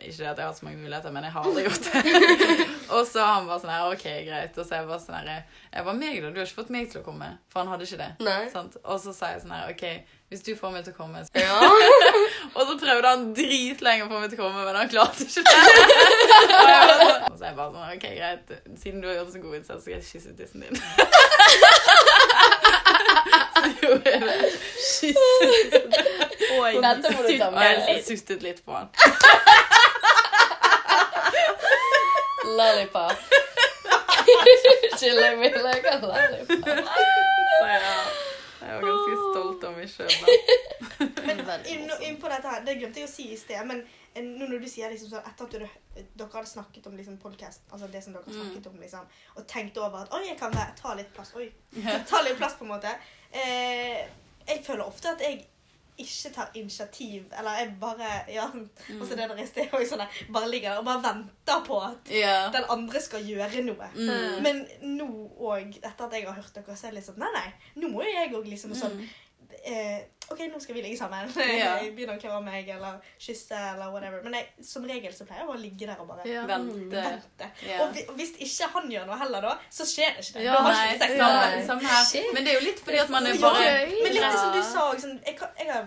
[0.09, 2.03] ikke det at jeg har hatt så mange muligheter, men jeg har aldri gjort det.
[2.95, 4.57] og så han bare sånn her, ok, greit.
[4.57, 6.29] Og så jeg bare sånn her Jeg var meg, da.
[6.29, 7.31] Du har ikke fått meg til å komme.
[7.47, 8.11] For han hadde ikke det.
[8.19, 8.43] Nei.
[8.83, 9.85] Og så sa jeg sånn her, ok,
[10.27, 11.31] hvis du får meg til å komme så...
[11.39, 11.55] Ja.
[12.55, 15.43] Og så prøvde han dritlenge å få meg til å komme, men han klarte ikke
[15.45, 15.53] det.
[16.59, 18.47] og, jeg var sånn, og så jeg bare sånn, ok, greit,
[18.81, 20.75] siden du har gjort så god innsats, så skal jeg kysse tissen din.
[23.55, 24.29] så gjorde jeg det.
[27.15, 27.61] Må du ta Og med.
[27.89, 28.87] jeg suttet litt på han.
[32.45, 33.17] Lollipop.
[34.99, 36.65] Chili me like a lollipop.
[37.55, 37.79] Så ja,
[38.61, 40.15] jeg var ganske stolt av meg selv.
[41.25, 43.83] Men inn, inn på dette her, det glemte jeg å si i sted, men
[44.23, 47.65] nå når du sier liksom sånn, etter at du, dere hadde snakket om liksom podcast,
[47.71, 50.77] altså det som dere snakket om liksom, og tenkt over at, oi, jeg kan være-
[50.79, 51.49] ta litt plass, oi,
[52.09, 52.93] ta litt plass på en måte.
[53.31, 54.05] Eh,
[54.45, 55.43] jeg føler ofte at jeg
[55.97, 58.47] ikke tar initiativ, eller jeg bare, ja,
[58.99, 61.61] og så det der i sted, og sånn, der, bare ligger der og bare venter
[61.67, 62.47] på at yeah.
[62.53, 63.91] den andre skal gjøre noe.
[63.95, 64.41] Mm.
[64.43, 64.63] Men
[64.97, 65.07] nå
[65.39, 67.47] òg, etter at jeg har hørt dere, så er det litt sånn Nei, nei,
[67.79, 68.99] nå må jo jeg òg liksom sånn
[69.63, 71.27] eh, OK, nå skal vi ligge sammen.
[71.29, 71.49] Mm.
[71.61, 71.75] Ja.
[71.83, 74.23] Jeg begynner å klare meg eller kysse eller whatever.
[74.25, 76.45] Men jeg, som regel så pleier jeg bare å ligge der og bare Ja.
[76.49, 77.03] Vente.
[77.05, 77.49] vente.
[77.67, 77.77] Ja.
[77.85, 80.39] Og, vi- og hvis ikke han gjør noe heller, da, så skjer det ikke.
[80.39, 80.45] det.
[80.47, 81.67] Ja, da har Nei, ikke vi sex sammen.
[81.67, 81.99] samme.
[82.11, 82.31] Shit.
[82.33, 84.61] Men det er jo litt fordi at man er Ja, bare Men litt som du
[84.63, 85.85] sa også, sånn, jeg, jeg har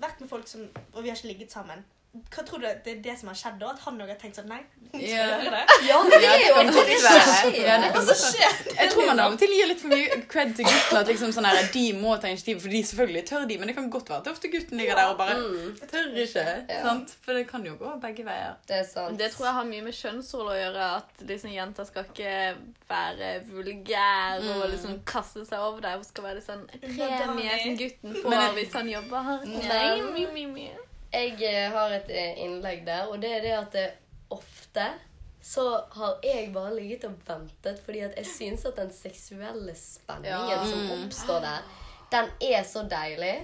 [0.00, 1.84] vært med folk som Og vi har ikke ligget sammen.
[2.30, 3.70] Hva tror du det er det som har skjedd da?
[3.74, 5.24] At han òg har tenkt sånn Nei, skal Ja.
[5.34, 5.62] gjøre det.
[5.88, 7.50] Ja, det er jo det skjer.
[7.54, 8.74] Det Og så skjer det.
[8.78, 10.98] Jeg tror man av og til gir litt for mye cred til gutten.
[11.00, 13.58] At liksom sånn her, de må ta initiativ, for de selvfølgelig tør de.
[13.58, 16.06] Men det kan godt være at ofte gutten ligger der og bare Mm, Jeg tør
[16.24, 16.46] ikke.
[16.70, 16.82] Ja.
[16.86, 17.16] Sant?
[17.24, 18.54] For det kan jo gå begge veier.
[18.68, 19.18] det er sant.
[19.18, 20.88] Det tror jeg har mye med kjønnsrolle å gjøre.
[21.02, 22.56] At liksom jenter skal ikke
[22.88, 25.94] være vulgære og liksom kaste seg over deg.
[25.98, 29.46] Hun skal være litt sånn premie som gutten får hvis han jobber hardt.
[31.14, 33.88] Jeg eh, har et eh, innlegg der, og det er det at det
[34.34, 34.88] ofte
[35.44, 40.48] så har jeg bare ligget og ventet fordi at jeg syns at den seksuelle spenningen
[40.50, 40.62] Ja.
[40.64, 41.66] som oppstår der,
[42.14, 43.34] den er så deilig.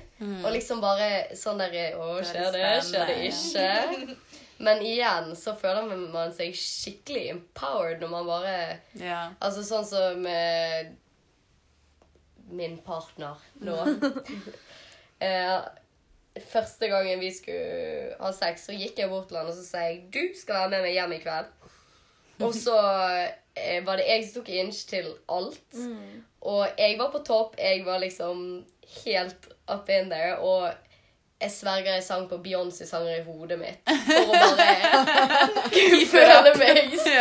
[0.44, 2.62] Og liksom bare sånn der Å, er skjer det?
[2.62, 4.16] det Skjer det ikke?
[4.64, 8.56] Men igjen så føler man seg skikkelig empowered når man bare
[9.00, 9.20] Ja.
[9.40, 10.88] Altså sånn som eh,
[12.50, 13.76] min partner nå.
[15.28, 15.58] eh,
[16.48, 19.86] første gangen vi skulle ha sex, så gikk jeg bort til han og så sa
[19.88, 21.48] jeg, du skal være med meg hjem i kveld.
[22.40, 22.76] Og så
[23.54, 25.80] eh, var det jeg som tok inch til alt.
[26.40, 27.58] Og jeg var på topp.
[27.60, 28.64] Jeg var liksom
[29.04, 30.38] helt up in there.
[30.38, 30.70] Og
[31.40, 34.66] jeg sverger jeg sang på Beyoncé-sanger i hodet mitt for å bare
[36.12, 37.14] føle meg så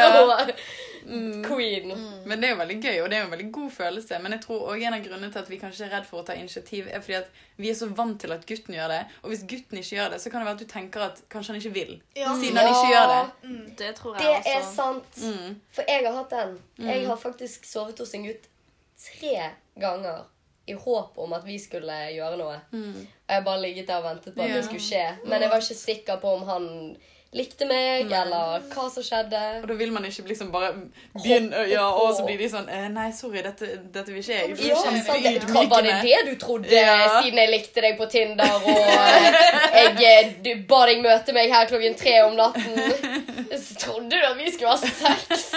[1.45, 1.91] queen.
[2.25, 4.19] Men det er jo veldig gøy, og det er jo en veldig god følelse.
[4.23, 6.25] Men jeg tror også en av grunnene til at vi kanskje er redd for å
[6.27, 8.99] ta initiativ, er fordi at vi er så vant til at gutten gjør det.
[9.23, 11.53] Og hvis gutten ikke gjør det, så kan det være at du tenker at kanskje
[11.53, 11.93] han ikke vil.
[12.15, 12.33] Ja.
[12.39, 13.77] Siden han ikke gjør det.
[13.83, 15.21] Det tror Det jeg er sant.
[15.23, 15.59] Mm.
[15.75, 16.57] For jeg har hatt den.
[16.89, 18.49] Jeg har faktisk sovet hos en gutt
[18.99, 19.35] tre
[19.79, 20.25] ganger
[20.69, 22.57] i håp om at vi skulle gjøre noe.
[22.73, 24.55] Og jeg bare ligget der og ventet på at Ja.
[24.59, 25.05] det skulle skje.
[25.25, 26.67] Men jeg var ikke sikker på om han
[27.37, 29.39] likte meg, eller hva som skjedde.
[29.61, 30.71] Og da vil man ikke liksom bare
[31.13, 34.55] begynne Ja, og så blir de sånn eh, Nei, sorry, dette, dette vil ikke jeg.
[34.57, 35.05] Det Ja, sant.
[35.05, 37.21] Det, hva var det det du trodde, Ja.
[37.21, 41.53] siden jeg likte deg på Tinder, og eh, jeg eh, du ba deg møte meg
[41.53, 42.81] her klokken tre om natten?
[43.59, 45.51] Så trodde du at vi skulle ha sex?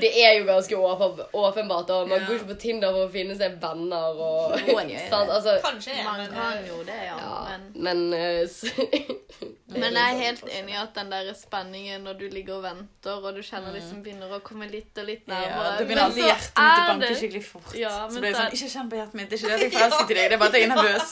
[0.00, 1.90] Det er jo ganske åpenbart.
[1.90, 2.26] Og Man Ja.
[2.26, 5.08] går ikke på Tinder for å finne seg venner og Noen gjør det.
[5.12, 5.30] sant?
[5.36, 7.16] Altså, Kanskje, Man kan jo det, ja.
[7.20, 8.48] ja, Men, men
[9.68, 13.18] men jeg er helt enig i at den der spenningen når du ligger og venter,
[13.20, 16.24] og du kjenner liksom begynner å komme litt og litt Ja, nærmere det begynner alltid
[16.24, 17.74] hjertet mitt å er banke det- skikkelig fort.
[17.76, 19.28] Ja, så blir jeg sånn er- Ikke kjenn på hjertet mitt.
[19.28, 20.72] Det er ikke det at jeg forelsker til deg, det er bare at jeg er
[20.74, 21.06] nervøs.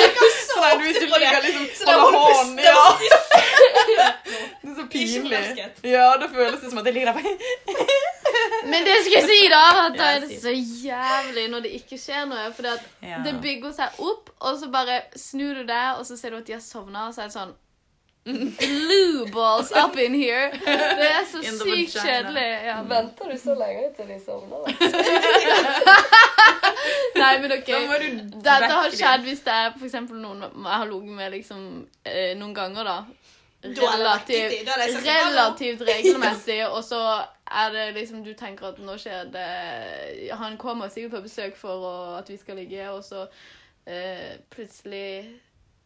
[0.52, 2.80] Så nei, hvis du ligger liksom Så er holder hånden ja.
[4.62, 5.40] Det er så pinlig.
[5.88, 9.38] Ja, da føles det som at jeg ligger der bare Men det skal jeg si,
[9.52, 9.62] da!
[9.86, 12.44] At da er det så jævlig når det ikke skjer noe.
[12.56, 12.68] For
[13.02, 13.18] Ja.
[13.24, 16.46] det bygger seg opp, og så bare snur du deg, og så ser du at
[16.46, 17.54] de har sovna, og så er det sånn
[18.24, 20.50] Blue balls up in here.
[20.52, 22.02] Det er så In the sykt vagina.
[22.04, 22.48] kjedelig.
[22.64, 22.76] Ja.
[22.94, 24.56] Venter du så lenge til de sovner?
[24.66, 24.72] da?
[27.22, 27.66] Nei, men ok.
[27.66, 28.06] Da må du
[28.38, 31.66] Dette har vekke skjedd hvis det er for eksempel noen jeg har ligget med liksom
[32.04, 32.98] eh, noen ganger, da.
[33.62, 34.00] Da sånn,
[35.06, 37.02] relativt regelmessig, og så
[37.46, 41.86] er det liksom Du tenker at nå skjer det Han kommer sikkert på besøk for
[41.86, 43.26] å, at vi skal ligge, og så
[43.86, 45.06] eh, plutselig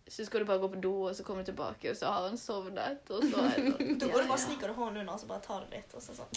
[0.08, 2.28] så skal du bare gå på do, og så kommer du tilbake, og så har
[2.28, 3.10] han sovnet.
[3.10, 4.44] Og så er det sånn, Da går du bare ja.
[4.44, 5.90] sniker du hånden under og så bare tar du litt.
[5.94, 6.30] Og så sånn.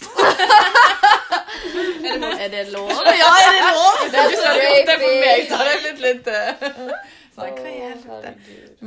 [2.40, 2.90] Er det lov?
[2.90, 3.96] Ja, er det lov?
[4.00, 6.62] Hvis du hadde gjort det for meg, så har jeg blitt litt eh,
[7.34, 8.32] sånn, hva i helvete?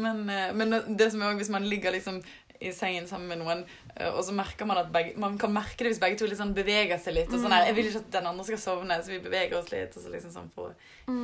[0.05, 2.19] Men, eh, men det som er òg, hvis man ligger liksom
[2.63, 3.65] i sengen sammen med noen,
[3.97, 6.53] eh, og så merker man at begge, man kan merke det hvis begge to liksom
[6.55, 7.29] beveger seg litt.
[7.33, 9.71] og sånn her, Jeg vil ikke at den andre skal sovne, så vi beveger oss
[9.71, 9.95] litt.
[9.97, 10.69] og så liksom sånn på...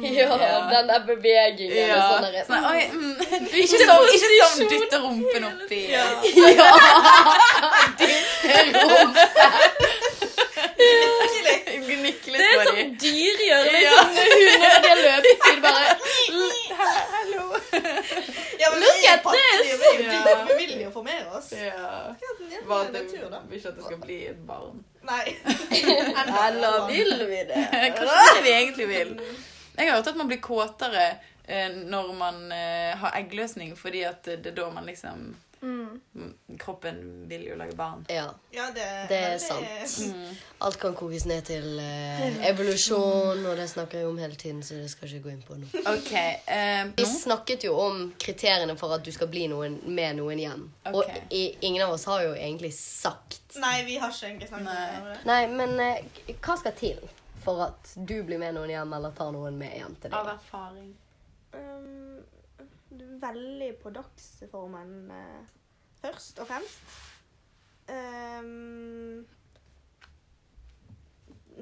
[0.03, 0.69] Ja, Ja.
[0.69, 1.87] den der bevegingen.
[1.87, 3.15] Ja, Sånn der, sånn, oi, mm,
[3.63, 5.81] ikke sånn, ikke sånn dytte rumpen oppi.
[10.99, 12.95] Gnikke litt Det er på sånn dem.
[13.01, 13.73] dyr gjør, Ja.
[13.75, 14.07] liksom.
[14.09, 15.87] Hunder de har løpetid, bare
[16.79, 17.43] Hallo.
[18.59, 19.79] Ja, men Look vi er at pattedyr, this!
[19.79, 20.45] Vi, vi, Ja.
[20.47, 21.51] vi vil jo formere oss.
[21.55, 22.13] Ja.
[22.67, 23.41] Bare er at da.
[23.49, 24.83] vil ikke at det skal bli et barn.
[25.09, 25.25] Nei.
[26.45, 27.65] Eller vil vi det?
[27.97, 29.13] Kanskje det vi egentlig vil.
[29.75, 31.05] Jeg har hørt at man blir kåtere
[31.47, 36.57] eh, når man eh, har eggløsning, fordi at det er da man liksom Mm.
[36.59, 38.05] Kroppen vil jo lage barn.
[38.09, 39.97] Ja, Ja, det, Det er sant.
[39.99, 40.35] Mm.
[40.59, 44.79] alt kan kokes ned til eh, evolusjon, og det snakker jeg om hele tiden, så
[44.79, 45.67] det skal jeg ikke gå inn på nå.
[45.95, 46.39] Okay,
[46.83, 50.65] um, Vi snakket jo om kriteriene for at du skal bli noen, med noen igjen.
[50.85, 50.95] Okay.
[50.95, 54.65] Og i, ingen av oss har jo egentlig sagt Nei, vi har ikke egentlig snakket
[54.65, 54.99] Nei.
[54.99, 55.19] om det.
[55.25, 56.99] Nei, men eh, hva skal til
[57.43, 60.17] for at du blir med noen hjem, eller tar noen med hjem til deg?
[60.19, 60.91] Av erfaring.
[61.55, 62.18] Um,
[62.91, 65.45] veldig på dagsformen eh,
[66.01, 66.79] først og fremst.
[67.89, 69.25] Um,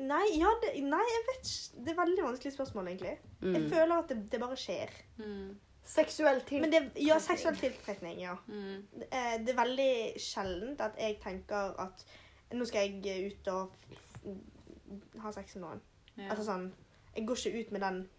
[0.07, 1.83] nei, ja, det, nei, jeg vet ikke.
[1.85, 3.15] Det er veldig vanskelig spørsmål, egentlig.
[3.41, 3.69] Jeg Mm.
[3.69, 4.89] føler at det, det bare skjer.
[5.17, 5.57] Mm.
[5.87, 6.93] Seksuell tiltrekning.
[6.95, 8.35] det, ja, seksuell tiltrekning, ja.
[8.47, 8.83] Mm.
[9.11, 12.05] Eh, Det er veldig sjeldent at jeg tenker at
[12.53, 13.71] nå skal jeg ut og
[15.21, 15.81] ha sex med noen.
[16.17, 16.29] Ja.
[16.31, 16.73] Altså sånn,
[17.15, 18.09] Jeg går ikke ut med den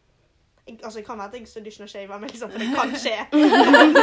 [0.68, 2.68] jeg, Altså, Det kan være at jeg står ikke noe shaver, men liksom, for det
[2.76, 3.16] kan skje.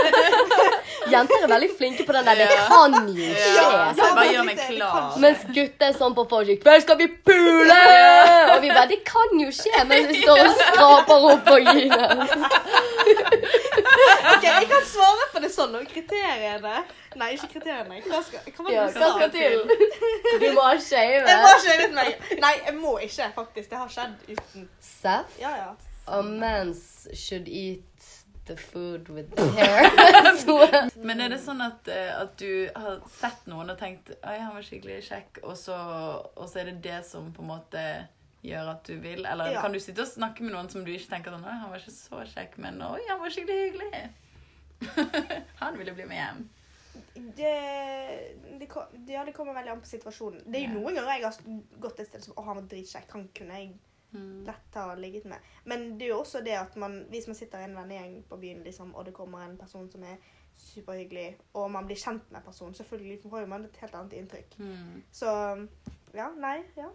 [1.13, 2.35] Jenter er veldig flinke på den der.
[2.41, 3.55] Det kan jo skje.
[3.55, 5.17] Ja, bare gjør meg klar.
[5.21, 6.49] Mens gutter er sånn på vors.
[6.49, 7.79] Hvem kveld skal vi pule!
[8.55, 12.25] Og vi bare Det kan jo skje, mens vi står og skraper opp vaginaen.
[14.35, 15.75] Ok, Jeg kan svare på det sånn.
[15.79, 16.77] Og kriteriene
[17.15, 18.01] Nei, ikke kriteriene.
[18.09, 19.61] Hva skal, hva var Ja, hva skal til?
[20.41, 20.73] Du må ha.
[20.75, 22.25] Jeg må meg.
[22.43, 23.69] Nei, jeg må ikke, faktisk.
[23.71, 24.69] Det har skjedd uten.
[24.83, 25.69] Seth, Ja, ja.
[26.07, 26.73] A man
[27.13, 27.83] should eat
[28.45, 30.89] the food with the hair.
[31.07, 34.53] Men er det sånn at, eh, at du har sett noen og tenkt Oi, han
[34.53, 35.77] var skikkelig kjekk, og så,
[36.35, 37.85] og så er det det som på en måte
[38.45, 39.25] gjør at du vil?
[39.25, 39.63] Eller Ja.
[39.65, 41.81] kan du sitte og snakke med noen som du ikke tenker sånn Oi, han var
[41.81, 44.03] ikke så kjekk, men oi, han var skikkelig hyggelig.
[45.63, 46.45] han ville bli med hjem.
[47.15, 47.51] Det,
[48.59, 48.67] det,
[49.07, 50.43] ja, det kommer veldig an på situasjonen.
[50.45, 50.77] Det er jo yeah.
[50.77, 53.13] noen ganger jeg har gått et sted som Å, han var dritkjekk.
[53.15, 53.71] Han kunne jeg
[54.15, 54.45] Mm.
[54.47, 55.37] lett ha ligget med.
[55.63, 58.37] Men det er jo også det at man, hvis man sitter i en vennegjeng på
[58.37, 60.17] byen, liksom, og det kommer en person som er
[60.55, 64.59] superhyggelig, og man blir kjent med personen, selvfølgelig får man et helt annet inntrykk.
[64.59, 65.01] Mm.
[65.11, 65.31] Så
[66.15, 66.87] ja, nei, ja.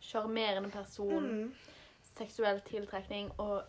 [0.00, 1.28] Sjarmerende person.
[1.30, 1.52] Mm.
[2.20, 3.62] seksuell tiltrekning, og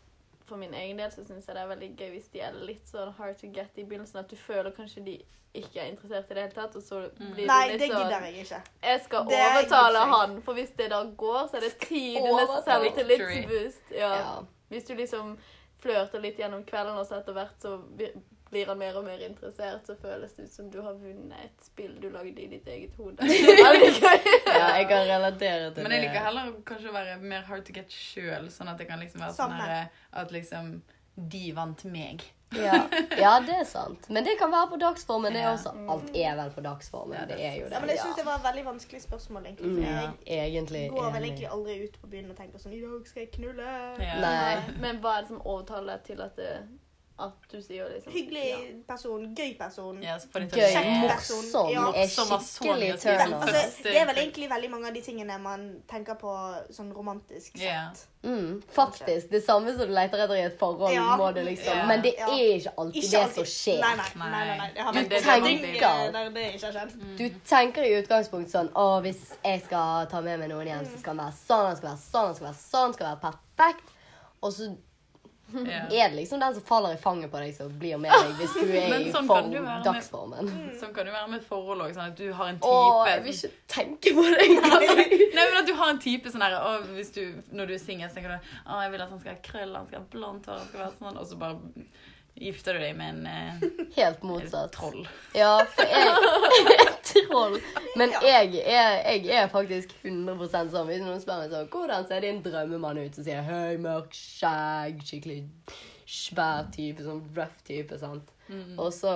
[0.52, 2.90] for min egen del så syns jeg det er veldig gøy hvis de er litt
[2.92, 5.16] sånn hard to get i begynnelsen, at du føler kanskje de
[5.54, 7.34] ikke er interessert i det hele tatt, og så Mm.
[7.36, 8.62] blir Nei, det det litt sånn gidder jeg ikke.
[8.84, 10.10] Jeg skal Det er overtale jeg.
[10.14, 13.92] han, for hvis det da går, så er det tidenes selvtillitsboost.
[13.92, 14.14] Ja.
[14.16, 14.36] Ja.
[14.70, 15.38] Hvis du liksom
[15.82, 17.82] flørter litt gjennom kvelden, og så etter hvert så
[18.52, 21.64] blir- han mer og mer interessert, så føles det ut som du har vunnet et
[21.66, 23.18] spill du lagde i ditt eget hode.
[24.52, 25.84] Ja, jeg kan relatere til det.
[25.84, 28.88] Men jeg liker heller kanskje å være mer hard to get sjøl, sånn at det
[28.90, 29.90] kan liksom være sånn
[30.22, 30.82] At liksom
[31.16, 32.22] de vant meg.
[32.52, 32.82] Ja.
[33.20, 34.10] ja, det er sant.
[34.12, 35.32] Men det kan være på dagsformen.
[35.36, 37.16] Det er også, alt er vel på dagsformen.
[37.16, 37.76] Ja, det det er jo det.
[37.78, 39.72] Ja, men jeg syns det var et veldig vanskelig spørsmål, egentlig.
[39.72, 40.02] Mm, For Ja.
[40.28, 43.24] jeg Egentlig går vel egentlig aldri ut på byen og tenker sånn I dag skal
[43.24, 43.70] jeg knulle.
[44.04, 44.18] Ja.
[44.20, 44.56] Nei.
[44.84, 46.52] Men hva er det som overtaler til at, det,
[47.22, 50.02] at du sier liksom Hyggelig person, gøy person.
[50.04, 51.92] Ja, Gøy, morsom, Ja.
[51.96, 53.34] er skikkelig turn.
[53.34, 56.32] Altså, det er vel egentlig veldig mange av de tingene man tenker på
[56.72, 57.62] sånn romantisk sett.
[57.62, 57.92] Yeah.
[58.24, 59.30] Mm, faktisk.
[59.32, 61.16] Det samme som du leter etter i et forhold, Ja.
[61.18, 61.76] må det liksom.
[61.78, 61.86] Ja.
[61.88, 62.28] Men det Ja.
[62.28, 63.36] er ikke alltid Ikke det alltid.
[63.36, 63.80] som skjer.
[63.82, 64.06] Nei, nei.
[64.16, 65.04] nei, nei, nei.
[65.04, 67.18] Det tenker- skjedd.
[67.18, 71.00] Du tenker i utgangspunktet sånn Å, hvis jeg skal ta med meg noen hjem, så
[71.00, 73.90] skal han være sånn, han skal være sånn, han skal være sånn, skal være perfekt.
[74.44, 74.78] Og så
[75.68, 75.82] Ja.
[76.06, 78.54] er det liksom den som faller i fanget på deg, som blir med deg hvis
[78.56, 80.52] du er i sånn kan form, være med- dagsformen.
[80.80, 81.94] Sånn kan det være med forhold òg.
[81.98, 84.88] Sånn at du har en type Åh, jeg vil ikke tenke på det engang.
[85.38, 87.84] Nei, men at du har en type sånn her å, hvis du, Når du er
[87.84, 90.50] singel, tenker du å, jeg vil at han skal ha krøll, han skal ha blondt
[90.52, 91.86] hår, han skal være sånn, og så bare
[92.39, 94.72] gifter du deg med en eh, Helt motsatt.
[94.74, 95.04] troll.
[95.38, 97.58] Ja, for jeg Troll.
[98.00, 100.88] Men jeg er, jeg er faktisk 100 sånn.
[100.88, 103.15] Hvis noen spør meg sånn Hvordan ser din drømmemann ut?
[103.15, 105.41] Så sier jeg høy, mørk skjegg, skikkelig
[106.12, 108.32] svær type, sånn rough type, sant.
[108.78, 109.12] Og så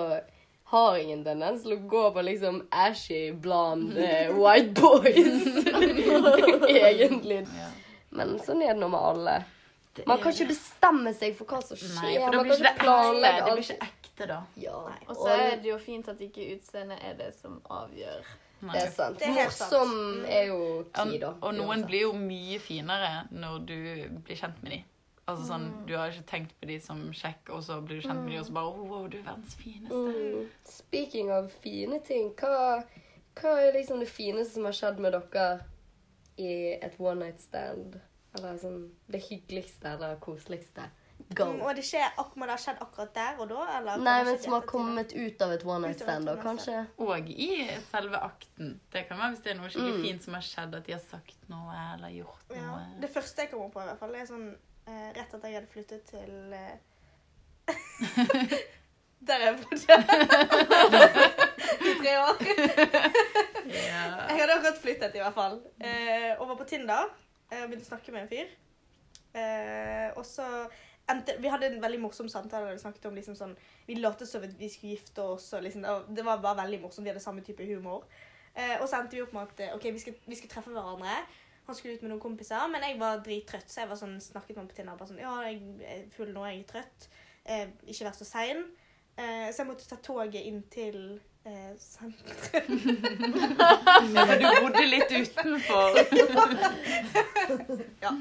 [0.71, 5.43] har jeg en tendens til å gå på liksom ashy, blonde eh, white boys.
[6.89, 7.41] Egentlig.
[7.45, 7.67] Ja.
[8.15, 9.35] Men sånn er det nå med alle.
[10.07, 12.01] Man kan ikke bestemme seg for hva som skjer.
[12.01, 13.35] Nei, for da blir ikke det ekte.
[13.45, 14.39] Det blir ikke ekte da.
[14.59, 14.79] Ja.
[15.07, 18.33] Og så er det jo fint at ikke utseendet er det som avgjør.
[18.65, 18.73] Nei.
[18.73, 19.19] Det er sant.
[19.19, 19.71] Det er helt sant.
[19.71, 20.59] Morsom er jo
[20.95, 21.31] key, da.
[21.41, 23.79] Og noen blir jo mye finere når du
[24.25, 24.85] blir kjent med dem.
[25.25, 28.21] Altså sånn, Du har ikke tenkt på dem som sjekk, og så blir du kjent
[28.21, 29.95] med dem, og så bare oh, wow, du er verdens fineste.
[29.95, 30.51] mm.
[30.69, 32.83] Speaking av fine ting, hva,
[33.39, 35.47] hva er liksom det fineste som har skjedd med dere
[36.37, 37.97] i et one night stand?
[38.35, 40.89] Eller sånn det hyggeligste eller koseligste?
[41.33, 41.45] Go.
[41.47, 43.61] Mm, Og det skjer, ak- må det ha skjedd akkurat der og da?
[43.77, 46.81] Eller Nei, men som har kommet ut av et one night stand, da, kanskje?
[46.99, 48.73] Og i selve akten.
[48.91, 50.03] Det kan være hvis det er noe skikkelig Mm.
[50.09, 52.61] fint som har skjedd, at de har sagt noe eller gjort Ja.
[52.67, 52.81] noe.
[52.99, 55.71] Det første jeg kommer på, i hvert fall, er sånn eh, rett etter jeg hadde
[55.71, 56.77] flyttet til eh,
[59.25, 59.95] Der jeg bodde.
[61.81, 62.35] I tre år.
[63.65, 64.01] Ja.
[64.29, 65.55] Jeg hadde akkurat flyttet, i hvert fall.
[65.81, 67.07] Eh, og var på Tinder.
[67.51, 68.53] Og begynte å snakke med en fyr.
[69.35, 70.45] Eh, og så
[71.11, 72.65] endte Vi hadde en veldig morsom samtale.
[72.65, 73.55] der Vi snakket om liksom sånn
[73.87, 75.53] Vi lot som vi skulle gifte oss.
[75.53, 75.81] Og liksom,
[76.15, 77.03] det var- bare veldig morsomt.
[77.03, 78.05] Vi hadde samme type humor.
[78.55, 80.71] Eh, og så endte vi opp med at eh, ok, vi skulle, vi skal treffe
[80.71, 81.25] hverandre.
[81.67, 83.67] Han skulle ut med noen kompiser, men jeg var drittrøtt.
[83.67, 84.95] Så jeg var sånn, snakket med ham på Tinder.
[84.97, 87.07] Bare sånn, ja, jeg er full nå, jeg er trøtt.
[87.45, 88.63] Eh, ikke vær så sein.
[89.17, 92.79] Eh, så jeg måtte ta toget inn til eh, sentrum.
[94.15, 95.99] Ja, men du bodde litt utenfor.
[98.01, 98.11] Ja.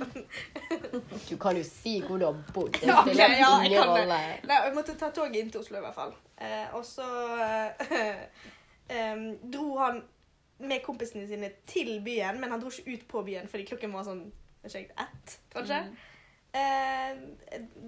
[1.29, 2.73] Du kan jo si hvor du har bodd.
[2.81, 4.19] Det spiller okay, ja, jeg ingen kan rolle.
[4.49, 6.15] Nei, jeg måtte ta toget inn til Oslo i hvert fall.
[6.37, 7.09] Eh, og så
[7.91, 9.13] eh,
[9.53, 10.03] dro han
[10.65, 14.07] med kompisene sine til byen, men han dro ikke ut på byen fordi klokken var
[14.07, 14.27] sånn
[14.65, 15.81] ikke, jeg, ett, kanskje.
[16.55, 17.11] Eh,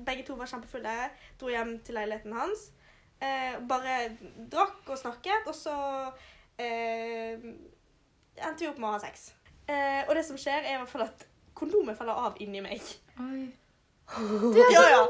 [0.04, 0.96] begge to var kjempefulle.
[1.40, 2.70] Dro hjem til leiligheten hans.
[3.20, 4.16] Eh, bare
[4.52, 5.76] drakk og snakket, og så
[6.60, 7.36] eh,
[8.36, 9.30] endte vi opp med å ha sex.
[9.66, 11.24] Eh, og det som skjer, er i hvert fall at
[11.56, 12.82] kondomet faller av inni meg.
[13.22, 13.46] Oi.
[14.56, 15.00] Ja, ja.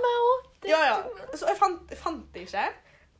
[0.65, 0.99] ja, ja.
[1.35, 2.69] Så jeg fant, jeg fant det ikke.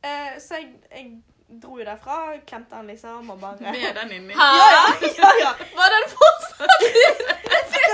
[0.07, 4.33] Eh, så jeg, jeg dro jo derfra, klemte han liksom og bare Med den inni.
[4.39, 5.51] Ja, ja, ja, ja.
[5.77, 7.21] Var den fortsatt fikk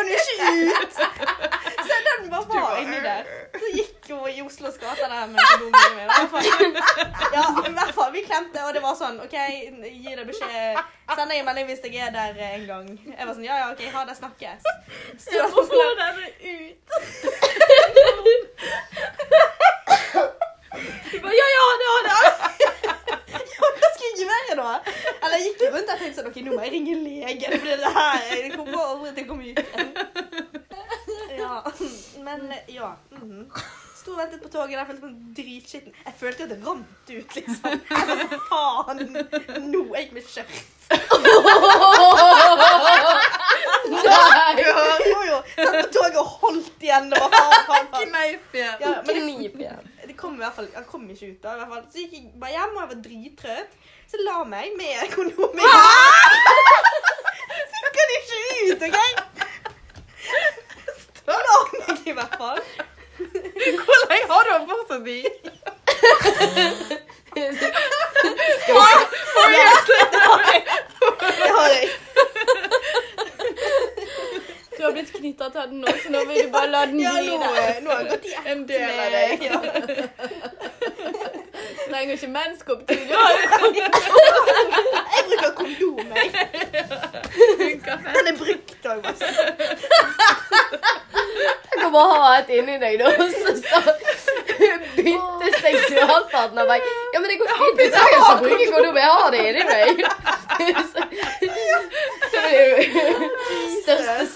[0.03, 0.93] den jo ikke ut!
[1.87, 3.23] Så den bare var inni der.
[3.53, 6.33] Så gikk hun i Oslos gater der med kondomen hvert.
[7.35, 8.11] Ja, i hvert fall.
[8.13, 10.79] Vi klemte, og det var sånn OK, gi deg beskjed.
[11.13, 12.87] Send deg en melding hvis jeg er der en gang.
[13.09, 14.61] Jeg var sånn Ja, ja, OK, ha det, snakkes.
[15.25, 16.17] Så jeg få sånn, den
[16.53, 16.79] ut?
[21.13, 22.52] Du bare, ja, ja, det har det.
[24.13, 24.71] Hva jeg da?
[25.23, 27.91] Eller jeg gikk rundt og tenkte sånn, ok, nå må jeg ringe legen, for det
[27.97, 29.59] her det kommer aldri til å komme ut.
[31.33, 31.55] Ja,
[32.23, 32.39] men
[32.71, 32.89] ja.
[33.17, 33.47] mhm.
[34.03, 35.93] Sto og ventet på toget der, følte meg dritskitten.
[36.03, 37.55] Jeg følte jo at det rant ut, liksom.
[37.63, 37.79] Sånn,
[38.49, 38.99] faen,
[39.71, 40.55] nå er jeg med skjørt.
[43.93, 44.63] Nei!
[45.07, 48.09] Jo, jo, satt på toget og holdt igjen, det var faen, faen, faen.
[48.11, 48.75] Kneip igjen.
[48.83, 49.89] Ja, men det, Knip igjen.
[50.07, 51.85] det kom i hvert fall, han kom ikke ut da, i hvert fall.
[51.91, 53.71] Så gikk jeg bare hjem, og jeg var drittrøtt.
[54.11, 55.61] Så la meg med kondom i
[57.83, 58.99] Fikk han ikke ut, OK?
[61.29, 61.37] La
[61.73, 62.61] meg i hvert fall.
[63.17, 65.21] Hvor lenge har du den fortsatt i?
[71.43, 71.85] Det har jeg.
[74.83, 77.11] Du har blitt knytta til den nå, så nå vil du bare la den Ja,
[77.15, 77.77] bli der.
[77.85, 79.43] nå har jeg gått i ett En del av deg.
[79.47, 79.57] Ja.
[81.63, 82.99] Du trenger ikke menskopp til.
[83.07, 83.29] Du har
[85.13, 86.27] Jeg bruker kondom, jeg.
[88.17, 89.27] Den er brukt òg, altså.
[91.73, 93.05] Jeg kan bare ha et inni deg, da.
[93.07, 93.79] og Så,
[94.97, 96.63] bytte seksualpartner.
[96.67, 96.81] Bare,
[97.13, 97.75] Ja, men det går fint.
[97.79, 98.95] Du trenger ikke å bruke kondom.
[98.99, 99.87] Jeg har det inni meg.
[103.83, 104.27] Største Det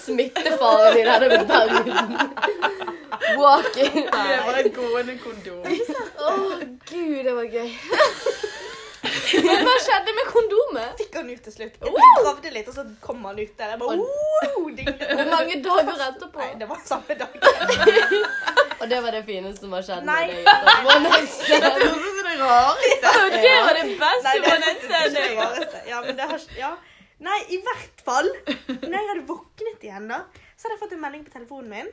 [0.46, 2.18] er din hadde blitt bergen.
[3.38, 4.06] Walking.
[4.12, 5.64] Det var et gående kondom.
[6.18, 6.36] Å,
[6.90, 7.70] gud, det var gøy.
[9.28, 10.94] Men hva skjedde med kondomet?
[10.98, 11.76] Fikk han ut til slutt.
[11.84, 13.74] Jeg gravde litt, og så kom han ut der.
[13.74, 14.88] Jeg bare, oh, ding.
[14.88, 16.42] Hvor mange dager etterpå?
[16.42, 17.38] Nei, det var samme dag.
[18.78, 20.20] Og det var det fineste som har skjedd Nei.
[20.30, 20.90] med deg.
[20.94, 21.08] One.
[21.08, 23.14] Det høres ut som det rareste.
[23.34, 26.02] Det var det beste Nei, det det, det, det, det, det, det det, det, Ja,
[26.04, 26.72] men det har, ja.
[27.24, 28.28] Nei, i hvert fall.
[28.46, 30.22] Når jeg hadde våknet igjen, da,
[30.54, 31.88] så hadde jeg fått en melding på telefonen min.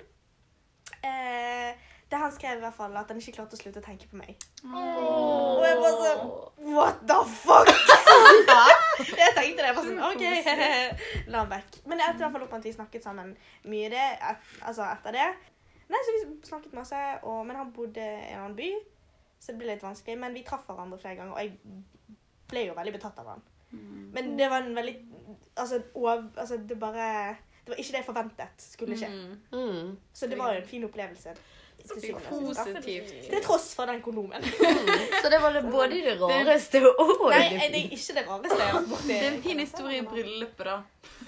[1.06, 4.06] Eh, det han skrev i hvert fall at han ikke klarte å slutte å tenke
[4.12, 4.36] på meg.
[4.70, 7.72] Og jeg bare sånn What the fuck?
[9.24, 9.72] jeg tenkte det.
[9.72, 10.24] Jeg bare sånn, OK,
[11.34, 11.80] la han vekk.
[11.90, 13.34] Men jeg endte i hvert fall opp med at vi snakket sammen
[13.72, 15.28] mye det, et, altså etter det.
[15.90, 18.72] Nei, så Vi snakket masse, og, men han bodde i en annen by,
[19.42, 20.18] så det ble litt vanskelig.
[20.22, 23.46] Men vi traff hverandre flere ganger, og jeg ble jo veldig betatt av han.
[24.16, 24.96] Men det var en veldig
[25.56, 27.06] Altså, over, altså det bare
[27.64, 29.08] Det var ikke det jeg forventet skulle skje.
[29.52, 29.94] Mm.
[30.14, 31.30] Så det var jo en fin opplevelse.
[31.30, 31.54] da.
[31.86, 33.14] Positivt.
[33.30, 34.44] Til tross for den kondomen.
[35.22, 38.60] Så det var det både det rareste og Nei, det det er ikke det rareste
[38.60, 39.08] jeg har vært borti.
[39.08, 40.78] Det er en fin historie i bryllupet, da.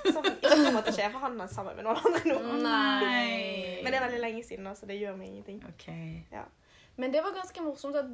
[0.05, 2.39] Som ikke kommer til å skje, for han er sammen med noen andre nå.
[2.63, 3.81] Nei.
[3.83, 5.61] Men det er veldig lenge siden så det gjør meg ingenting.
[5.69, 5.89] OK.
[6.99, 8.05] Men det var ganske morsomt at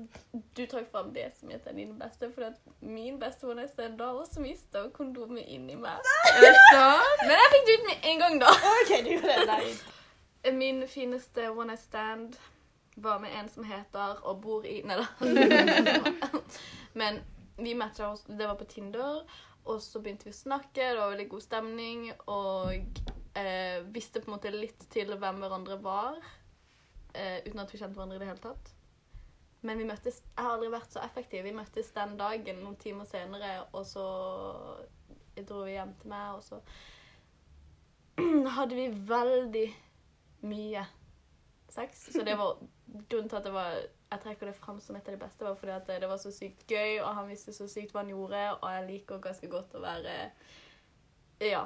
[0.58, 2.28] du trakk fram det som het din beste.
[2.36, 6.04] For at min beste night stand da også mista kondomet inni meg.
[7.24, 8.52] Men jeg fikk det ut med en gang, da.
[8.74, 9.46] OK, du gjorde det.
[9.48, 10.52] Nei.
[10.58, 12.36] Min fineste one night stand
[12.96, 15.08] var med en som heter og bor i Nei da.
[17.00, 17.24] Men
[17.58, 19.24] vi matcha oss Det var på Tinder,
[19.64, 20.92] og så begynte vi å snakke.
[20.92, 23.02] Det var veldig god stemning, og
[23.40, 26.20] eh, visste på en måte litt til hvem hverandre var.
[27.14, 28.73] Eh, uten at vi kjente hverandre i det hele tatt.
[29.64, 31.46] Men vi møttes Jeg har aldri vært så effektiv.
[31.46, 34.06] Vi møttes den dagen noen timer senere, og så
[35.40, 36.60] dro vi hjem til meg, og så
[38.58, 39.68] hadde vi veldig
[40.52, 40.86] mye
[41.74, 42.10] sex.
[42.14, 42.60] Så det var
[43.10, 43.78] grunnen til at det var
[44.14, 46.32] jeg trekker det fram som et av de beste, var fordi at det var så
[46.34, 49.74] sykt gøy, og han visste så sykt hva han gjorde, og jeg liker ganske godt
[49.74, 50.18] å være
[51.42, 51.64] ja,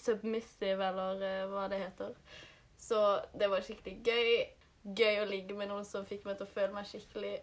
[0.00, 2.16] submissive, eller eh, hva det heter.
[2.78, 2.98] Så
[3.38, 4.32] det var skikkelig gøy.
[4.96, 7.34] Gøy å ligge med noen som fikk meg til å føle meg skikkelig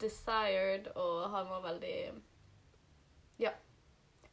[0.00, 1.96] desired, og han var veldig
[3.40, 3.52] ja,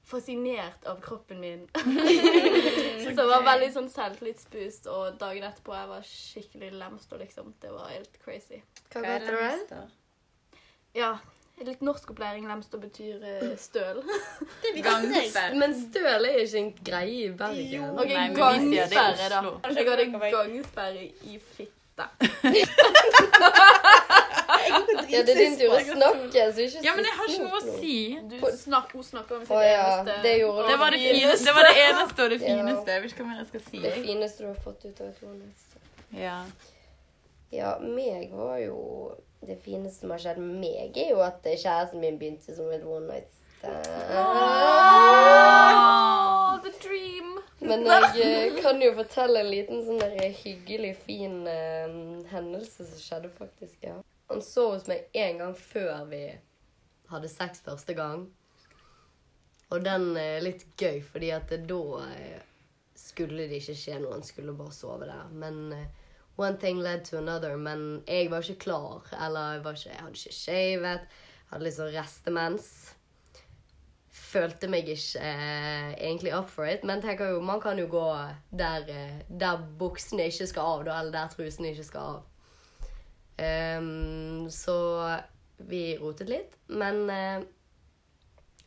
[0.07, 1.67] fascinert av kroppen min.
[3.03, 7.55] så det var veldig sånn selvtillitsboost, og dagen etterpå jeg var skikkelig lemst, og liksom,
[7.63, 8.61] det var helt crazy.
[8.91, 9.81] Hva Hva er du det det?
[10.97, 11.11] Ja,
[11.65, 14.03] litt norskopplæring lemst og betyr eh, støl.
[14.87, 15.57] Gangsperre.
[15.59, 17.73] Men støl er ikke en greie i Bergen.
[17.73, 17.89] Jo.
[17.95, 19.73] Ok, Nei, men vi sier det i gangsperre, da.
[19.73, 21.41] Jeg hadde gangsperre i
[21.97, 22.09] fitte.
[25.07, 27.59] Ja, det er din tur å snakke, så ikke Ja, men jeg har ikke noe
[27.59, 27.93] å si.
[28.31, 30.65] Du snak, hun snakker om sitt Å ja, eneste det gjorde.
[30.67, 32.47] Det var det, fine, det var det eneste og det Ja.
[32.47, 32.91] fineste.
[32.91, 33.81] Jeg vet ikke hva mer jeg skal si.
[33.85, 35.77] Det fineste du har fått ut av et one night.
[36.11, 36.37] Ja.
[37.55, 38.77] Ja, meg var jo
[39.47, 42.83] Det fineste som har skjedd med meg, er jo at kjæresten min begynte som et
[42.83, 43.29] one night
[43.63, 43.69] Åh,
[46.63, 47.39] the dream!
[47.59, 47.85] Men
[48.15, 51.89] jeg eh, kan jo fortelle en liten sånn der hyggelig, fin uh,
[52.31, 53.97] hendelse som skjedde faktisk, ja.
[54.27, 56.23] Han så hos meg en gang før vi
[57.07, 58.27] hadde sex første gang.
[59.71, 62.43] Og den er litt gøy, fordi at da eh,
[62.97, 64.13] skulle det ikke skje noe.
[64.15, 65.31] Han skulle bare sove der.
[65.31, 65.87] Men eh,
[66.39, 67.57] one thing led to another.
[67.57, 69.07] Men jeg var ikke klar.
[69.15, 71.17] Eller jeg, var ikke, jeg hadde ikke shavet.
[71.51, 72.69] Hadde liksom restemens
[74.27, 78.05] følte meg ikke eh, egentlig up for it, men tenker jo, man kan jo gå
[78.51, 82.25] der, eh, der buksene ikke skal av, da, eller der trusene ikke skal av.
[83.37, 84.75] Um, så
[85.69, 87.45] vi rotet litt, men eh,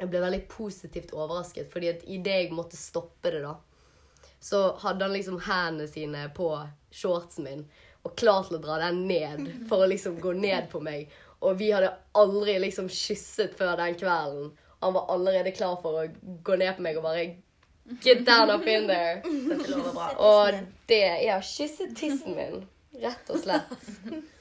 [0.00, 3.56] jeg ble veldig positivt overrasket, fordi at idet jeg måtte stoppe det, da,
[4.40, 6.52] så hadde han liksom hendene sine på
[6.94, 7.66] shortsen min,
[8.06, 11.10] og klar til å dra den ned, for å liksom gå ned på meg.
[11.44, 14.50] Og vi hadde aldri liksom kysset før den kvelden.
[14.80, 16.08] Han var allerede klar for å
[16.46, 17.24] gå ned på meg og bare
[18.04, 19.16] Get down up in there.
[19.50, 20.10] Dette lover bra.
[20.22, 22.60] Og det Ja, kysse tissen min.
[23.02, 23.72] Rett og slett.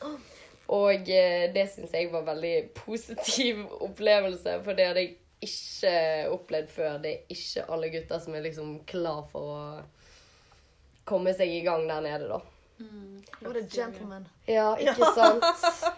[0.69, 5.93] Og eh, det syns jeg var en veldig positiv opplevelse, for det hadde jeg ikke
[6.35, 6.99] opplevd før.
[7.01, 9.63] Det er ikke alle gutter som er liksom klar for å
[11.09, 12.39] komme seg i gang der nede, da.
[13.41, 14.27] What a gentleman.
[14.45, 15.43] Ja, ikke sant?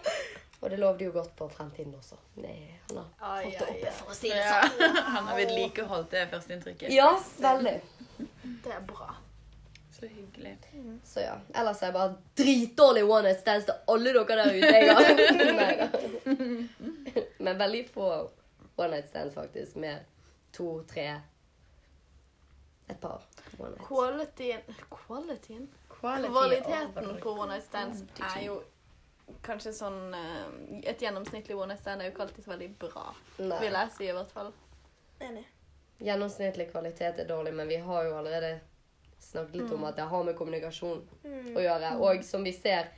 [0.62, 2.14] Og det lovde jo godt på fremtiden også.
[2.38, 3.92] Nei, han har Ai, holdt det oppe, ai.
[3.98, 4.60] for å si det Ja.
[4.62, 4.96] sånn.
[5.16, 6.88] Han har vedlikeholdt det førsteinntrykket.
[6.94, 7.08] Ja,
[7.42, 7.80] veldig.
[8.64, 9.08] Det er bra.
[9.90, 10.52] Så hyggelig.
[11.06, 11.34] Så ja.
[11.54, 14.72] Ellers er jeg bare dritdårlig one night stands til alle dere der ute.
[14.78, 15.02] Jeg har.
[17.38, 18.08] Men veldig få
[18.76, 19.76] one night stands, faktisk.
[19.76, 19.98] Med
[20.52, 21.08] to, tre
[22.88, 23.22] Et par
[23.58, 23.86] one night.
[23.88, 24.60] Qualityen
[24.90, 25.68] Qualityen?
[25.88, 28.60] Quality Kvaliteten på one night stands er jo
[29.42, 33.04] kanskje sånn eh, Et gjennomsnittlig one night stand er jo ikke alltid så veldig bra.
[33.38, 33.60] Nei.
[33.62, 34.52] Vil jeg si, i hvert fall.
[35.22, 35.44] Enig.
[36.02, 38.56] Gjennomsnittlig kvalitet er dårlig, men vi har jo allerede
[39.22, 41.04] snakket litt om at det har med kommunikasjon
[41.54, 41.92] å gjøre.
[42.02, 42.88] Og som vi ser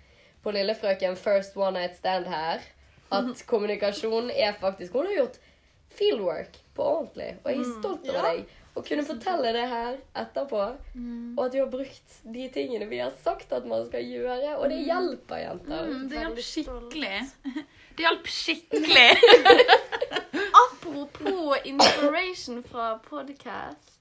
[0.44, 2.64] på lillefrøken First One Night Stand her,
[3.12, 5.36] at kommunikasjon er faktisk Hun har gjort
[5.94, 8.22] fieldwork på ordentlig, og jeg er stolt over Ja.
[8.32, 8.46] deg.
[8.74, 10.62] Å kunne fortelle det her etterpå,
[11.36, 14.66] og at du har brukt de tingene vi har sagt at man skal gjøre, og
[14.72, 15.84] det hjelper, jenter.
[15.92, 17.18] Mm, det hjalp skikkelig.
[17.94, 19.10] Det hjalp skikkelig.
[20.64, 23.92] Apropos inspiration fra podcast.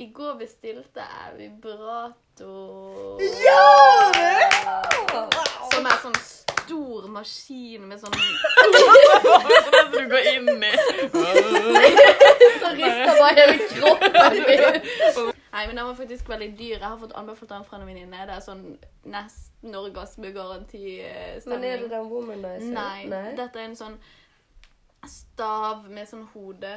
[0.00, 2.54] I går bestilte jeg vibrato.
[5.74, 6.16] Som er sånn
[6.64, 10.72] stor maskin med sånn Sånn du går inn i.
[12.60, 15.32] Så rister bare hele kroppen min.
[15.54, 16.76] Nei, men den var faktisk veldig dyr.
[16.80, 18.24] Jeg har fått anbefalt den fra en venninne.
[18.26, 18.64] Det er sånn
[19.06, 21.46] nesten orgasmegarantistemning.
[21.52, 22.72] Men er det den womanizer?
[22.74, 23.06] Nei,
[23.38, 23.96] Dette er en sånn
[25.06, 26.74] stav med sånn hode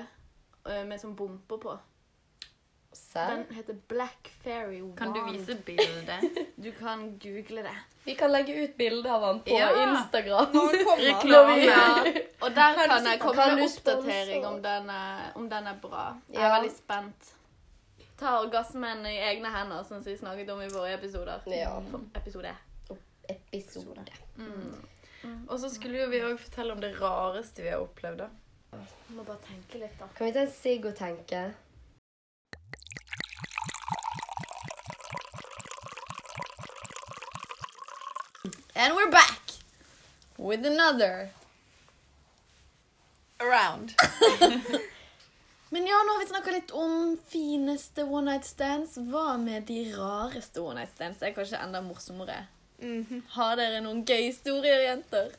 [0.67, 1.77] med sånn bumper på.
[3.13, 4.97] Den heter Black Fairy Wand.
[4.99, 6.21] Kan du vise bildet?
[6.55, 7.77] Du kan google det.
[8.07, 9.69] Vi kan legge ut bilde av han på Ja.
[9.83, 10.51] Instagram.
[10.53, 11.03] Når han kommer.
[11.07, 11.57] Reklame.
[11.65, 15.67] Ja, og der Kan kan jeg komme kan med oppdatering om den er, om den
[15.67, 16.05] er bra.
[16.31, 16.53] Jeg er Ja.
[16.59, 17.33] veldig spent.
[18.17, 21.43] Ta orgasmen i egne hender, sånn som vi snakket om i våre episoder.
[21.51, 21.75] Ja.
[22.15, 22.55] Episode.
[23.29, 24.07] Episode.
[25.49, 28.17] Og så skulle jo vi òg fortelle om det rareste vi har opplevd.
[28.23, 28.29] da.
[29.15, 30.07] Må bare tenke litt, da.
[30.15, 31.53] Kan vi ta en sigg og tenke?
[40.47, 41.29] With another
[43.39, 43.93] around.
[45.69, 48.97] Men ja, nå har vi snakka litt om fineste one night stands.
[48.97, 51.19] Hva med de rareste one night stands?
[51.19, 52.45] Det er kanskje enda morsommere.
[52.79, 53.21] Mhm.
[53.35, 55.33] Har dere noen gøye historier, jenter?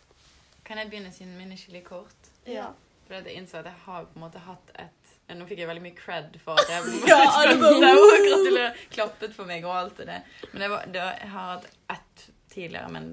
[0.69, 2.29] Kan jeg begynne siden min er skikkelig kort?
[2.47, 2.69] Ja.
[3.07, 4.95] For jeg innså at jeg har på en måte hatt et
[5.29, 8.79] Nå fikk jeg veldig mye cred for at jeg Ja, alle bare, og gratulerer.
[8.93, 10.23] Klappet for meg og alt det.
[10.53, 13.11] Men det var, det var, jeg har hatt ett tidligere, men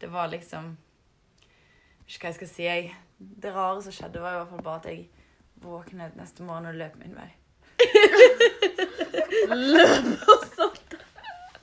[0.00, 0.70] det var liksom
[2.10, 2.62] Ikke hva jeg skal si.
[2.66, 5.04] Jeg, det rare som skjedde, var i hvert fall bare at jeg
[5.62, 7.28] våknet neste morgen og løp min vei.
[9.54, 10.08] løp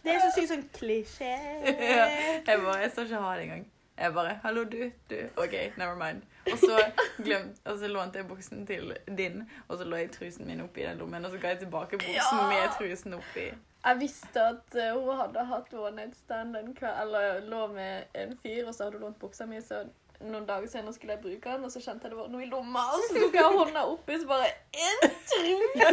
[0.04, 1.34] Det er så sykt sånn klisjé.
[1.68, 2.06] Ja,
[2.48, 3.66] jeg bare, jeg skal ikke ha det engang.
[3.98, 4.92] Jeg bare 'Hallo, du.
[5.10, 5.18] Du.
[5.36, 6.24] OK, never mind'.
[6.52, 6.78] Og så,
[7.18, 10.86] glemt, og så lånte jeg buksen til din, og så lå jeg trusen min oppi
[10.86, 12.48] den lommen, og så ga jeg tilbake buksen Ja.
[12.48, 13.50] med trusen oppi.
[13.86, 18.04] Jeg visste at eh, hun hadde hatt one night stand en kveld, eller lå med
[18.16, 19.84] en fyr, og så hadde hun lånt buksa mi, så
[20.26, 22.50] noen dager senere skulle jeg bruke den, og så kjente jeg det var noe i
[22.50, 24.50] lomma, og så tok jeg hånda oppi, så bare
[24.86, 25.90] En truse!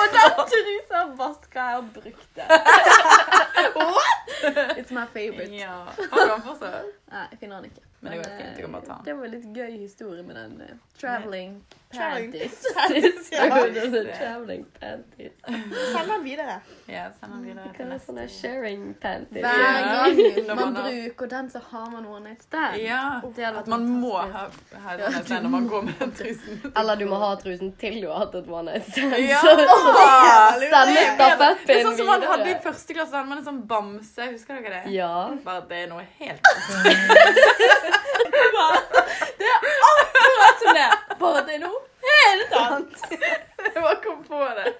[0.00, 2.46] Og den trusa vaska jeg og brukte.
[3.76, 4.30] What?
[4.78, 5.50] It's my favorite.
[5.54, 5.82] Ja.
[5.96, 6.94] Har du den fortsatt?
[7.10, 7.86] Nei, jeg finner den ikke.
[8.00, 9.04] Men det går eh, fint, du kan bare ta den.
[9.08, 11.56] Det var litt gøy historie med den uh, traveling
[11.92, 12.62] Panties.
[13.32, 13.46] Ja.
[14.18, 15.32] Traveling panties.
[15.92, 16.60] Send den videre.
[16.86, 19.42] Ja, send den videre Hva til er sånne sharing panties?
[19.44, 22.76] Hver gang man man bruker den, så har man one night stand.
[22.82, 24.46] Ja, Det at man må ha,
[24.84, 26.60] ha den sånt når man går med trusen.
[26.76, 29.16] Eller du må ha trusen til du har hatt et one night stand.
[29.26, 29.40] Ja.
[29.42, 33.14] Så, så Åh, de kan sende Det er sånn som man hadde i første klasse.
[33.16, 34.30] hadde man en sånn bamse.
[34.32, 34.94] Husker dere det?
[34.96, 35.12] Ja.
[35.44, 37.96] Bare det er noe helt annet.
[41.26, 41.40] Som nå?
[41.42, 43.04] at det er noe helt annet.
[43.66, 44.72] Jeg bare kom på det.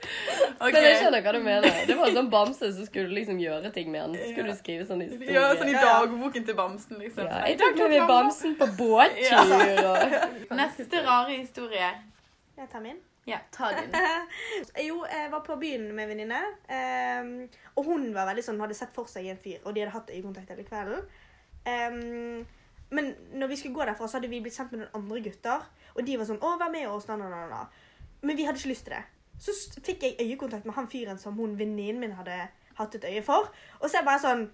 [0.57, 0.73] Okay.
[0.73, 1.81] Men jeg skjønner hva du mener.
[1.89, 4.15] Det var en sånn bamse, så skulle liksom gjøre ting med den.
[4.21, 5.35] Så skulle du skrive sånn historie.
[5.35, 7.27] Ja, sånn i dagboken til bamsen, liksom.
[7.27, 9.53] Ja, jeg tok med meg bamsen på båttur
[9.91, 11.91] og Neste rare historie.
[12.57, 13.03] Jeg tar min.
[13.27, 13.91] Ja, Ta din.
[14.87, 16.43] Jo, jeg var på byen med en venninne.
[16.71, 19.97] ehm, og hun var veldig sånn, hadde sett for seg en fyr, og de hadde
[19.97, 21.03] hatt øyekontakt hele kvelden.
[21.67, 22.47] Um,
[22.95, 25.67] men når vi skulle gå derfra, så hadde vi blitt kjent med noen andre gutter.
[25.97, 27.67] Og de var sånn 'Å, vær med oss', da, da, da.
[28.23, 29.05] Men vi hadde ikke lyst til det.
[29.39, 33.23] Så fikk jeg øyekontakt med han fyren som hun venninnen min hadde hatt et øye
[33.23, 33.53] for.
[33.81, 34.51] Og så er jeg bare sånn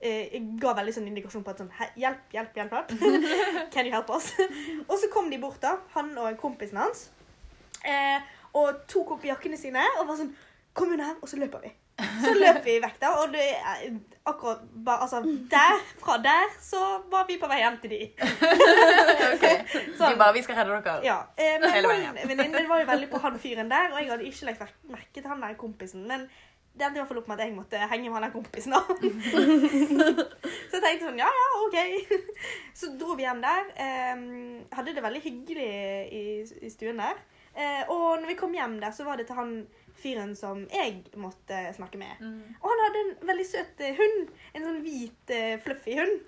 [0.00, 2.72] eh, Jeg ga veldig sånn indikasjon på at sånn Hjelp, hjelp, hjelp.
[2.72, 2.94] hjelp.
[3.72, 4.32] Can you help us?
[4.88, 7.10] og så kom de bort, da, han og kompisen hans.
[7.84, 8.20] Eh,
[8.54, 10.34] og tok opp jakkene sine og var sånn
[10.72, 11.68] Kom under her, og så løper vi.
[12.24, 13.10] Så løp vi vekk, da.
[13.22, 13.44] Og det
[14.26, 15.20] akkurat bare Altså,
[15.50, 16.80] der, fra der, så
[17.10, 18.00] var vi på vei hjem til de.
[20.12, 21.04] De bare 'Vi skal redde dere'.
[21.04, 21.18] Ja.
[21.38, 22.28] Eh, men Hele veien hjem.
[22.28, 25.26] venninnen var jo veldig på han fyren der, og jeg hadde ikke lagt merke- til
[25.28, 26.06] han der kompisen.
[26.08, 26.20] Men
[26.74, 28.72] det endte i hvert fall opp med at jeg måtte henge med han der kompisen.
[28.72, 28.80] da.
[30.70, 31.78] så jeg tenkte sånn, ja ja, OK.
[32.74, 33.68] Så dro vi hjem der.
[33.76, 34.16] Eh,
[34.72, 35.68] hadde det veldig hyggelig
[36.12, 36.24] i,
[36.66, 37.20] i stuen der.
[37.52, 39.66] Eh, og når vi kom hjem der, så var det til han
[39.98, 42.20] fyren som jeg måtte snakke med.
[42.60, 44.32] Og han hadde en veldig søt eh, hund.
[44.52, 46.20] En sånn hvit, eh, fluffy hund.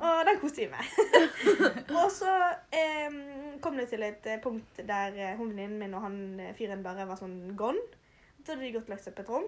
[0.00, 0.96] Og den koste vi med.
[2.00, 2.32] og så
[2.70, 3.20] eh,
[3.64, 6.18] kom det til et eh, punkt der hunden min og han
[6.58, 7.82] fyren bare var sånn gone.
[8.42, 9.46] Så hadde de gått løs opp et rom.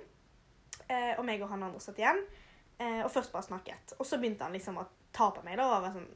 [0.89, 2.21] Eh, og meg og han andre satt igjen.
[2.79, 3.95] Eh, og først bare snakket.
[3.99, 5.59] Og så begynte han liksom å ta på meg.
[5.59, 6.09] da, og var sånn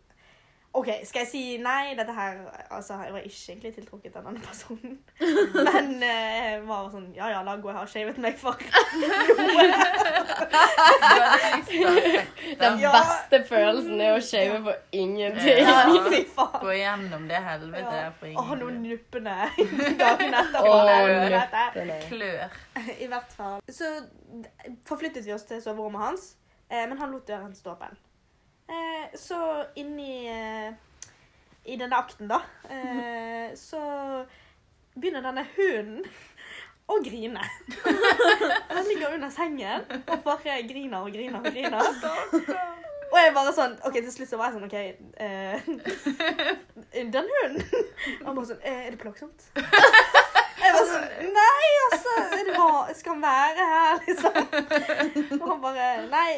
[0.75, 1.93] OK, skal jeg si nei?
[1.99, 2.39] Dette her
[2.73, 4.95] Altså, jeg var ikke egentlig tiltrukket av denne personen.
[5.69, 8.57] Men eh, var sånn Ja ja, la gå, jeg har shavet meg for
[11.83, 12.23] noe.
[12.59, 12.93] Den Ja.
[12.95, 15.61] beste følelsen er å shave for ingenting.
[15.61, 16.03] Ja, Ja.
[16.13, 16.61] fy faen.
[16.63, 18.11] Gå igjennom det helvete Ja.
[18.19, 18.53] for ingenting.
[18.53, 19.37] Å, noen nuppene
[20.01, 20.73] dagen etterpå.
[20.73, 20.85] Oh,
[21.35, 21.99] nuppene.
[22.09, 22.57] klør.
[22.99, 23.61] I hvert fall.
[23.69, 23.93] Så
[24.89, 26.31] forflyttet vi oss til soverommet hans,
[26.71, 27.97] eh, men han lot døren stå åpen.
[28.69, 30.73] Eh, så inni eh,
[31.65, 32.41] i denne akten, da,
[32.71, 33.81] eh, så
[34.95, 36.07] begynner denne hunden
[36.91, 37.43] å grine.
[38.73, 42.81] Den ligger under sengen og bare griner og griner og griner.
[43.13, 44.77] Og jeg bare sånn OK, til slutt så var jeg sånn OK
[45.21, 45.59] eh,
[47.13, 47.59] Den hunden
[48.23, 49.51] Og han bare sånn eh, Er det plagsomt?
[50.63, 55.39] Jeg var sånn Nei, altså det hva, Skal han være her, liksom?
[55.41, 56.31] Og han bare Nei,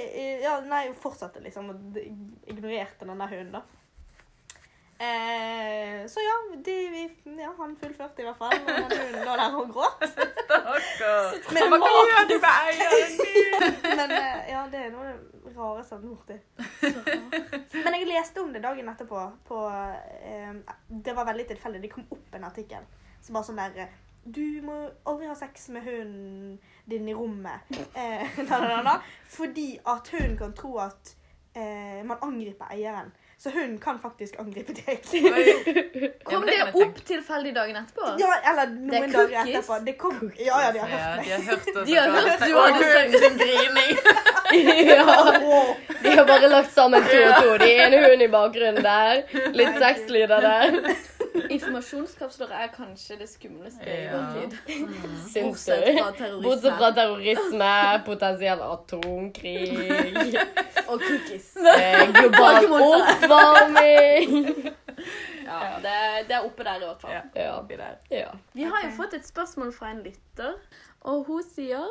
[0.43, 3.65] ja, nei fortsatte liksom og ignorerte den der hunden, da.
[5.05, 7.03] Eh, så ja, de, vi,
[7.43, 8.55] ja, han fullførte i hvert fall.
[8.55, 10.05] Og den hunden lå der og gråt.
[10.13, 11.35] Stakkar.
[11.57, 13.67] Men, Hva gjør du med eieren min?
[13.99, 16.37] men eh, ja, det er noe av det rareste jeg har borti.
[17.85, 19.25] Men jeg leste om det dagen etterpå.
[19.49, 20.55] På, eh,
[20.89, 21.83] det var veldig tilfeldig.
[21.83, 22.87] Det kom opp en artikkel
[23.25, 26.59] som bare sånn der eh, Du må aldri ha sex med hunden
[26.89, 27.69] din i rommet.
[27.95, 28.95] Eh, da, da, da, da,
[29.29, 31.13] fordi at hunden kan tro at
[31.57, 33.13] eh, man angriper eieren.
[33.39, 35.03] Så hunden kan faktisk angripe deg.
[36.25, 38.15] Kom det det opp tilfeldig dagen etterpå?
[38.19, 39.79] Ja, eller noen er dager etterpå.
[39.85, 41.27] Det kom, ja, ja, de har hørt meg.
[41.27, 43.93] de har hørt det De har hørt du Og hadde hunden sin grining.
[44.95, 45.05] ja.
[46.03, 47.57] De har bare lagt sammen to og to.
[47.65, 49.27] De er en hund i bakgrunnen der.
[49.53, 50.81] Litt sexlyder der.
[51.35, 54.55] Informasjonskapsler er kanskje det skumleste i vår tid.
[55.33, 55.99] Syns Bortsett du?
[55.99, 56.45] fra terrorisme.
[56.45, 57.73] Bortsett fra terrorisme,
[58.07, 60.39] potensiell atomkrig,
[60.91, 61.51] Og cookies.
[61.81, 64.73] eh, global oppvarming
[65.45, 67.13] Ja, det, er- det er oppe der i hvert fall.
[67.35, 67.61] Ja.
[67.69, 67.97] Der.
[68.15, 68.31] ja.
[68.53, 70.55] Vi har jo fått et spørsmål fra en lytter,
[71.05, 71.89] og hun sier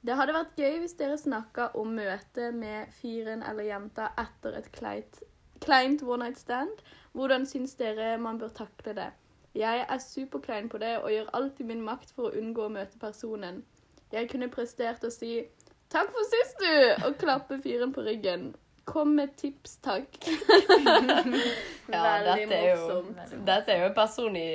[0.00, 4.70] det hadde vært gøy hvis dere snakka om møtet med fyren eller jenta etter et
[4.72, 5.18] kleint,
[5.60, 6.82] kleint one night stand.
[7.12, 9.10] Hvordan syns dere man bør takle det?
[9.54, 12.72] Jeg er superklein på det og gjør alt i min makt for å unngå å
[12.72, 13.64] møte personen.
[14.12, 15.44] Jeg kunne prestert å si
[15.90, 18.54] 'takk for sist, du' og klappe fyren på ryggen.
[18.84, 20.06] Kom med tips, takk.
[21.92, 23.46] ja Veldig dette, er jo, morsomt.
[23.46, 24.48] dette er jo en person i,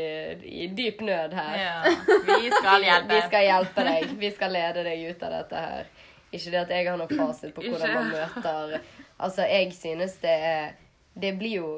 [0.64, 1.54] i dyp nød her.
[1.60, 1.84] Ja.
[2.26, 3.14] Vi skal hjelpe.
[3.14, 4.16] Vi skal hjelpe deg.
[4.20, 5.92] Vi skal lede deg ut av dette her.
[6.32, 8.80] Ikke det at jeg har noen fasit på hvordan man møter
[9.16, 10.74] Altså, jeg synes det er
[11.16, 11.70] Det blir jo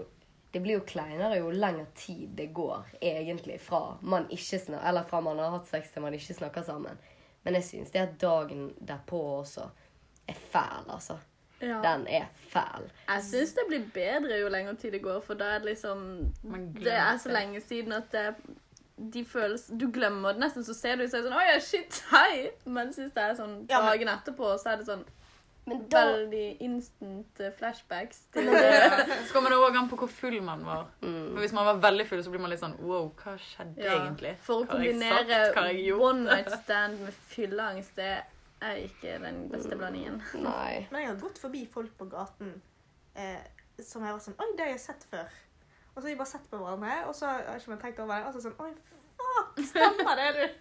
[0.51, 5.03] det blir jo kleinere jo lengre tid det går, egentlig, fra man ikke snak, eller
[5.05, 6.97] fra man har hatt sex til man ikke snakker sammen.
[7.43, 9.67] Men jeg synes det at dagen derpå også
[10.27, 11.17] er fæl, altså.
[11.61, 11.81] Ja.
[11.81, 12.87] Den er fæl.
[13.07, 16.33] Jeg syns det blir bedre jo lenger tid det går, for da er det liksom
[16.83, 18.35] Det er så lenge siden at det,
[19.13, 22.51] de føles Du glemmer det nesten, så ser du så sånn Å ja, shit, hei!
[22.65, 25.05] Men syns det er sånn dagen etterpå, så er det sånn
[25.67, 28.47] Men da veldig instant eh, flashbacks til
[29.27, 30.87] Så kommer det òg an på hvor full man var.
[31.01, 31.33] mm.
[31.33, 33.97] For Hvis man var veldig full, så blir man litt sånn Wow, hva skjedde Ja,
[33.99, 34.37] egentlig?
[34.47, 38.13] For å Hva kombinere one night stand med fylleangst, det
[38.63, 40.21] er ikke den beste blandingen.
[40.41, 40.87] Nei.
[40.89, 42.55] Men jeg har gått forbi folk på gaten
[43.13, 43.43] eh,
[43.83, 45.35] som jeg var sånn Oi, det har jeg sett før.
[45.93, 48.15] Og så har vi bare sett på hverandre, og så har jeg ikke tenkt over
[48.15, 48.29] det.
[48.29, 48.71] Og så sånn Oi,
[49.17, 50.43] fuck, stemmer det, du?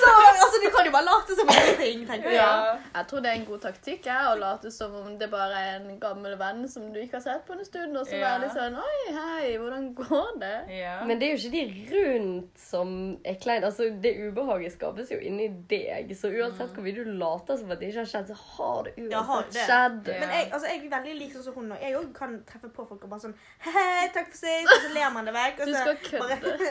[0.00, 0.10] så
[0.42, 1.76] altså, du kan jo bare late som ingenting.
[1.80, 2.38] ting, tenker jeg.
[2.40, 2.74] Ja.
[2.96, 5.72] Jeg tror det er en god taktikk jeg, å late som om det bare er
[5.80, 8.20] en gammel venn som du ikke har sett på en stund, og så Ja.
[8.26, 10.54] være litt sånn Oi, hei, hvordan går det?
[10.80, 10.94] Ja.
[11.06, 11.64] Men det er jo ikke de
[11.94, 12.88] rundt som
[13.24, 13.64] er kleine.
[13.70, 16.04] Altså, det ubehaget skapes jo inni deg.
[16.18, 18.92] Så uansett hvor mye du later som at det ikke har skjedd, så har det
[19.10, 19.64] Ja, har uansett det.
[19.68, 20.02] skjedd.
[20.14, 20.18] Ja.
[20.20, 22.68] Men jeg, altså, jeg er veldig lik sånn som hun, og jeg òg kan treffe
[22.72, 25.56] på folk og bare sånn Hei, takk for sist, og så ler man det vekk.
[25.66, 25.82] Og så
[26.20, 26.70] kødde.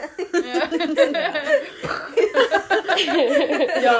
[3.82, 3.92] ja,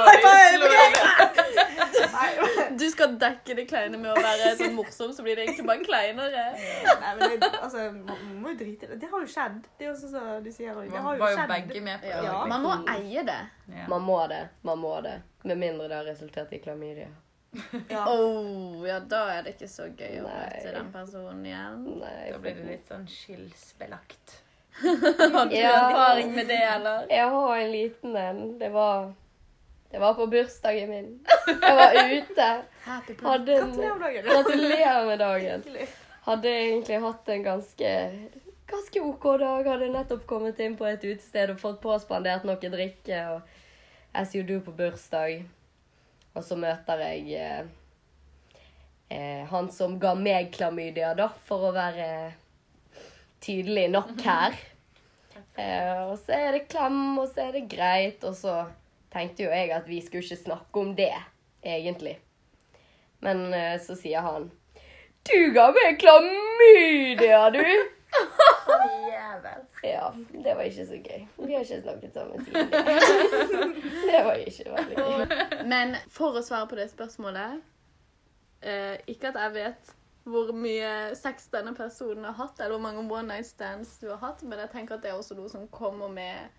[2.77, 5.83] Du skal dekke det kleine med å være så morsom, så blir det egentlig bare
[5.85, 6.45] kleinere.
[7.01, 8.97] nei, men det, altså, man må jo drite i det.
[9.03, 9.61] Det har jo skjedd.
[9.77, 10.73] Det er også sånn du sier.
[10.87, 11.53] Det har jo var jo skjedd.
[11.53, 12.25] begge med på det.
[12.27, 12.41] Ja.
[12.51, 13.39] Man må eie det.
[13.71, 13.85] Ja.
[13.91, 14.43] Man må det.
[14.67, 15.15] Man må det.
[15.47, 17.09] Med mindre det har resultert i klamydia.
[17.89, 18.03] Ja.
[18.11, 21.85] Oh, ja, da er det ikke så gøy å møte den personen igjen.
[22.03, 24.41] Nei, Da blir det litt sånn skillsbelagt.
[24.81, 25.89] Har du Ja.
[25.89, 27.05] erfaring med det, eller?
[27.09, 28.59] Jeg har en liten en.
[28.59, 29.13] Det var
[29.91, 31.19] Det var på bursdagen min.
[31.47, 32.47] Jeg var ute.
[33.23, 33.71] Hadde en
[34.23, 35.63] Gratulerer med dagen.
[36.25, 37.93] Hadde egentlig hatt en ganske
[38.67, 39.63] ganske OK dag.
[39.67, 43.21] Hadde nettopp kommet inn på et utested og fått påspandert noe drikke.
[43.31, 43.41] Og
[44.13, 45.45] as you do på bursdag.
[46.35, 47.63] Og så møter jeg eh,
[49.09, 52.33] eh, han som ga meg klamydia, da, for å være
[53.43, 54.57] tydelig nok her.
[55.57, 58.23] Eh, og så er det klem, og så er det greit.
[58.27, 58.59] Og så
[59.13, 61.13] tenkte jo jeg at vi skulle ikke snakke om det,
[61.65, 62.17] egentlig.
[63.25, 64.51] Men eh, så sier han
[65.27, 67.63] Du ga meg klamydia, du!
[69.11, 69.63] Jævel.
[69.83, 70.11] Ja,
[70.43, 71.25] det var ikke så gøy.
[71.37, 72.85] Vi har ikke snakket sammen siden det.
[74.07, 75.65] Det var ikke veldig gøy.
[75.67, 77.59] Men for å svare på det spørsmålet
[78.63, 79.91] eh, Ikke at jeg vet
[80.27, 84.21] hvor mye sex denne personen har hatt, eller hvor mange one night stands du har
[84.21, 86.49] hatt, men jeg tenker at det er også noe som kommer med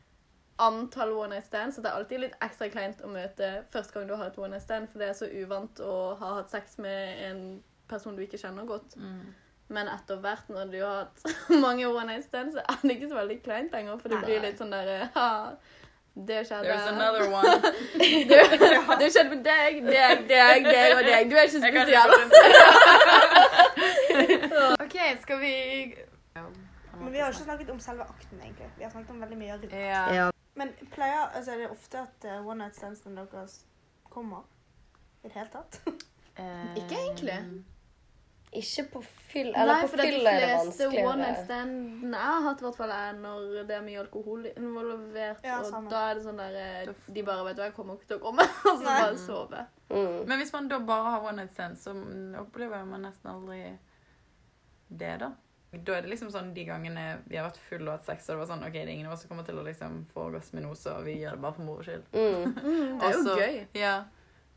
[0.59, 1.77] antall one night stands.
[1.77, 4.55] Så det er alltid litt ekstra kleint å møte første gang du har et one
[4.55, 7.45] night stand, for det er så uvant å ha hatt sex med en
[7.89, 8.97] person du ikke kjenner godt.
[8.97, 9.29] Mm.
[9.69, 13.13] Men etter hvert, når du har hatt mange one night stands, så er det ikke
[13.13, 15.29] så veldig kleint lenger, for det blir litt sånn derre ha,
[16.27, 16.65] det skjedde.
[16.65, 17.63] There's another one.
[18.99, 21.29] Det skjedde med deg, deg, deg, deg og deg.
[21.31, 22.11] Du er ikke spesiell.
[24.85, 25.55] OK, skal vi
[26.99, 28.71] Men vi har ikke snakket om selve akten, egentlig.
[28.77, 29.73] Vi har snakket om veldig mye rundt.
[29.73, 30.05] Ja.
[30.15, 30.29] Ja.
[30.59, 33.61] Men pleier altså, er det ofte at uh, one night standsene deres
[34.11, 34.47] kommer?
[35.23, 35.81] I det hele tatt?
[36.79, 37.39] Ikke egentlig.
[38.57, 40.21] Ikke på fyll Eller Nei, på det vanskeligere.
[40.21, 43.67] fyll er det fleste one night standene jeg har hatt, i hvert fall er når
[43.69, 45.43] det er mye alkohol involvert.
[45.45, 48.09] Ja, og da er det sånn der eh, De bare vet hva, jeg kommer ikke
[48.15, 48.47] til å komme.
[48.71, 49.67] Og så bare sove.
[49.91, 50.17] Mm.
[50.31, 51.93] Men hvis man da bare har one night stand, så
[52.41, 53.61] opplever man nesten aldri
[54.89, 55.35] det, da.
[55.69, 58.39] Da er det liksom sånn de gangene vi har vært fulle og hatt sex, og
[58.39, 60.31] det var sånn OK, det er ingen av oss som kommer til å liksom få
[60.31, 62.07] orgasme nå, så vi gjør det bare for moro skyld.
[62.15, 62.55] Mm.
[62.57, 63.59] Mm, det er jo gøy.
[63.77, 63.97] Ja.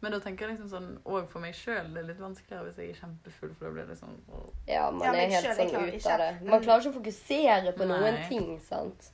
[0.02, 2.78] Men da tenker jeg liksom sånn Og for meg sjøl det er litt vanskeligere hvis
[2.82, 4.48] jeg er kjempefull, for da blir det sånn åh.
[4.68, 6.14] Ja, man Ja, er helt selv, sånn ut ikke.
[6.16, 6.30] av det.
[6.50, 9.12] Man klarer ikke å fokusere på noen ting, sant.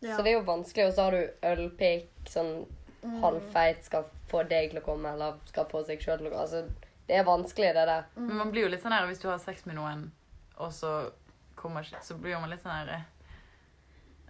[0.00, 0.16] Ja.
[0.16, 0.86] Så det er jo vanskelig.
[0.88, 2.66] Og så har du ølpikk, sånn
[2.98, 3.20] Mm.
[3.22, 6.42] halvfeit skal få deg til å komme, eller skal få seg sjøl til å komme.
[6.42, 6.68] Altså,
[7.06, 8.04] det er vanskelig, det der.
[8.16, 10.10] Men man blir jo litt sånn her hvis du har sex med noen,
[10.58, 11.12] og så
[11.54, 13.02] kommer Så blir man litt sånn her eh,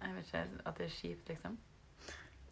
[0.02, 1.56] Jeg vet ikke At det er kjipt, liksom.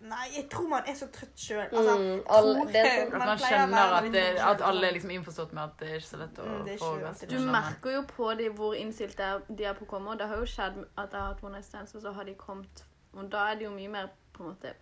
[0.01, 1.63] Nei, jeg tror man er så trøtt sjøl.
[1.73, 5.53] Altså, Mm, det er sånn, At Man skjønner at, det, at alle er liksom innforstått
[5.57, 7.21] med at det er ikke så lett å Mm, er få gass.
[7.31, 10.11] Du merker jo på dem hvor innstilt de er, de er på å komme.
[10.13, 12.25] Og det har jo skjedd at jeg har hatt one night stands, og så har
[12.25, 12.85] de kommet
[13.17, 14.75] Og da er det jo mye mer på en måte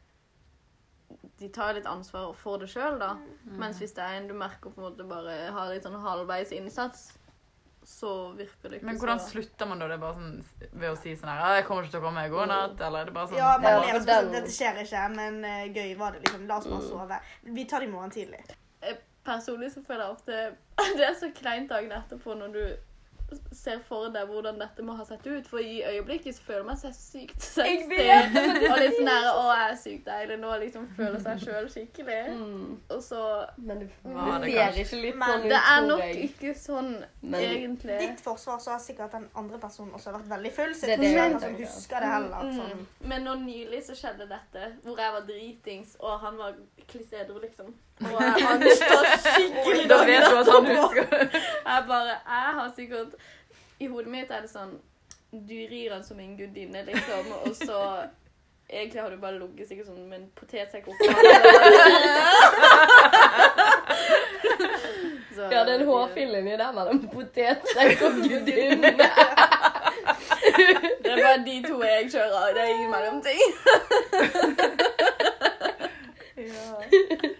[1.39, 3.12] De tar litt ansvar for det sjøl, da.
[3.47, 3.59] Mm.
[3.61, 6.51] Mens hvis det er en du merker på en måte bare har litt sånn halvveis
[6.53, 7.12] innsats,
[7.85, 9.89] så virker det ikke Men hvordan så slutter man da?
[9.91, 12.07] Det er bare sånn ved å si sånn her «Ah, 'Jeg kommer ikke til å
[12.07, 12.24] komme.
[12.32, 14.80] God natt.' Eller er det bare sånn Ja, men Ja, ler sånn den- Dette skjer
[14.85, 16.20] ikke, men uh, gøy var det.
[16.24, 16.47] liksom.
[16.49, 17.20] La oss bare sove.
[17.45, 18.41] Vi tar det i morgen tidlig.
[19.24, 20.57] Personlig så føler jeg ofte
[20.99, 22.76] det er så kleint dagen etterpå når du
[23.53, 25.47] ser for deg hvordan dette må ha sett ut.
[25.49, 27.99] For i øyeblikket så føler man seg sykt sexy.
[28.70, 30.53] Og litt sånn her, å, jeg er sykt deilig nå.
[30.64, 32.18] Liksom føler seg sjøl skikkelig.
[32.35, 33.22] mm, Og så
[33.59, 36.05] men det, Var det det ser kanskje- ikke litt Men sånn ut, Det er nok
[36.05, 36.16] jeg.
[36.30, 36.91] ikke sånn
[37.22, 37.99] Men- egentlig.
[38.05, 41.09] ditt forsvar så har sikkert den andre personen også vært veldig full, så jeg tror
[41.09, 42.53] ikke han husker det heller.
[42.61, 42.76] Sånn.
[42.78, 42.87] Mm.
[43.09, 46.55] Men nå nylig så skjedde dette, hvor jeg var dritings, og han var
[46.89, 47.74] klissedro, liksom.
[48.01, 49.84] Og jeg står skikkelig.
[49.90, 51.05] Da vet du at han husker
[51.70, 53.14] Jeg bare Jeg har sikkert
[53.80, 54.74] I hodet mitt er det sånn
[55.30, 57.78] Du rir han som en gudinne, liksom, og så
[58.70, 61.05] Egentlig har du bare ligget sikkert sånn med en potetsekk oppå.
[65.34, 68.90] Så- Ja, det er en hårfin linje der mellom potetsekk og gudinne.
[71.05, 72.55] Det er bare de to jeg kjører.
[72.57, 73.40] Det er ingen mellomting.
[76.36, 77.34] Det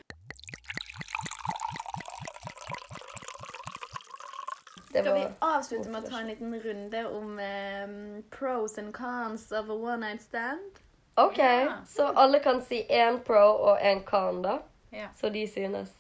[5.03, 7.95] Skal vi avslutte med å ta en liten runde om eh,
[8.30, 10.80] pros and cons of a one night stand?
[11.16, 11.76] OK, Ja.
[11.86, 14.59] så alle kan si én pro og én con, da.
[14.90, 15.09] Ja.
[15.16, 15.90] Så de synes.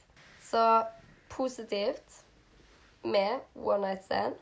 [0.42, 0.84] Så
[1.28, 2.22] positivt
[3.02, 4.34] med one night stand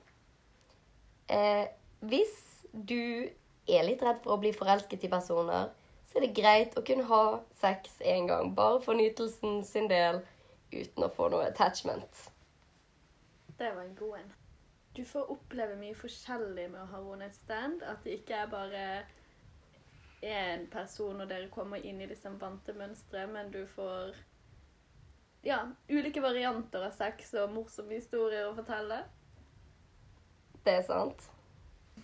[1.28, 1.66] eh,
[2.00, 3.28] Hvis du
[3.68, 5.70] er litt redd for å bli forelsket i personer,
[6.04, 8.54] så er det greit å kunne ha sex en gang.
[8.54, 10.20] Bare for nytelsen sin del,
[10.72, 12.26] uten å få noe attachment.
[13.58, 14.32] Det var en god en.
[14.92, 17.82] Du får oppleve mye forskjellig med å ha one night stand.
[17.82, 18.82] At det ikke er bare
[20.22, 24.14] én person, og dere kommer inn i liksom vante mønstre, men du får
[25.42, 29.02] ja, ulike varianter av sex og morsomme historier å fortelle.
[30.62, 31.24] Det er sant.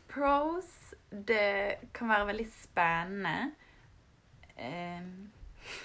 [0.08, 3.52] Pros Det kan være veldig spennende.
[4.56, 5.30] Ehm.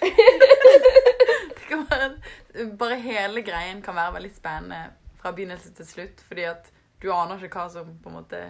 [0.00, 4.80] det kan være Bare hele greien kan være veldig spennende
[5.20, 6.24] fra begynnelse til slutt.
[6.26, 6.72] Fordi at
[7.04, 8.40] du aner ikke hva som på en måte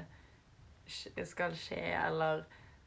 [1.25, 2.45] skal skje, eller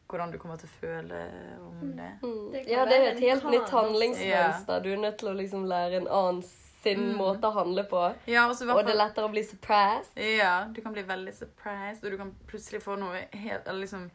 [0.07, 1.17] hvordan du kommer til å føle
[1.59, 2.11] om det.
[2.21, 2.51] Mm.
[2.53, 4.83] Det Ja, det er et helt nytt handlingsmønster.
[4.85, 7.17] Du er nødt til å liksom lære en annen sin Mm.
[7.17, 8.15] måte å handle på.
[8.27, 10.15] Ja, og så Og det er lettere å bli surprised.
[10.17, 14.09] Ja, du kan bli veldig surprised, og du kan plutselig få noe helt Eller liksom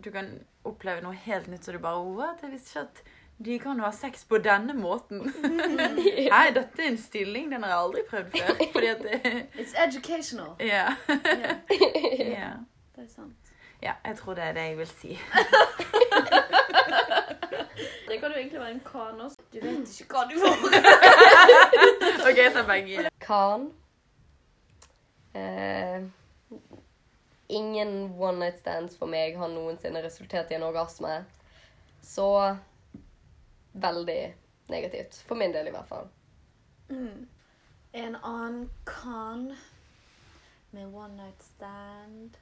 [0.00, 2.40] Du kan oppleve noe helt nytt, så du bare What?
[2.42, 3.02] Jeg visste ikke at
[3.38, 5.18] de kan jo ha sex på denne måten.
[6.32, 7.50] Nei, dette er en stilling.
[7.52, 8.62] Den har jeg aldri prøvd før.
[8.72, 10.54] Fordi at det It's educational.
[10.60, 10.94] Ja.
[11.10, 11.56] Yeah.
[12.20, 12.52] yeah.
[12.96, 13.52] det er sant.
[13.82, 15.18] Ja, jeg tror det er det jeg vil si.
[18.08, 19.36] Det kan jo egentlig være en kan også.
[19.52, 20.56] Du vet ikke hva du får.
[22.28, 23.10] OK, så begge.
[23.20, 23.66] Kan.
[25.34, 26.08] Uh,
[27.48, 31.24] ingen one night stands for meg har noensinne resultert i en orgasme.
[32.02, 32.56] Så
[33.82, 34.20] veldig
[34.72, 35.20] negativt.
[35.28, 36.08] For min del, i hvert fall.
[36.90, 37.26] Mm.
[37.92, 39.56] En annen con
[40.70, 42.36] med one night stand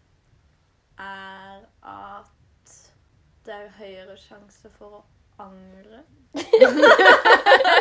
[0.98, 2.72] er at
[3.44, 5.02] det er høyere sjanse for å
[5.42, 6.00] angre.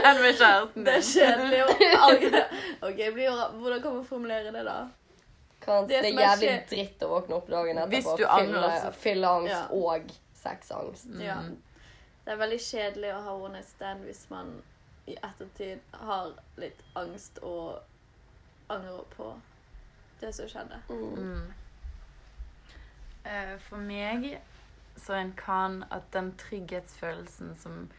[0.04, 1.70] Enn med kjæresten Det er kjedelig å
[2.10, 2.41] angre.
[2.86, 4.76] Ok, blir jo Hvordan kan man formulere det, da?
[5.64, 8.18] Kans, Det det, er er jævlig skje- dritt å våkne opp dagen Hvis etterpå.
[8.18, 9.62] du angrer, Fylleangst Ja.
[9.72, 10.12] og
[10.43, 11.08] sexangst.
[11.24, 11.38] Ja.
[12.24, 14.53] Det er veldig kjedelig å ha one night stand hvis man
[15.11, 17.82] i ettertid har litt angst og
[18.71, 19.34] angrer på
[20.21, 20.80] det som skjedde.
[20.88, 21.51] Mm.
[23.28, 24.30] Eh, For meg
[24.95, 27.89] så en kan at den trygghetsfølelsen som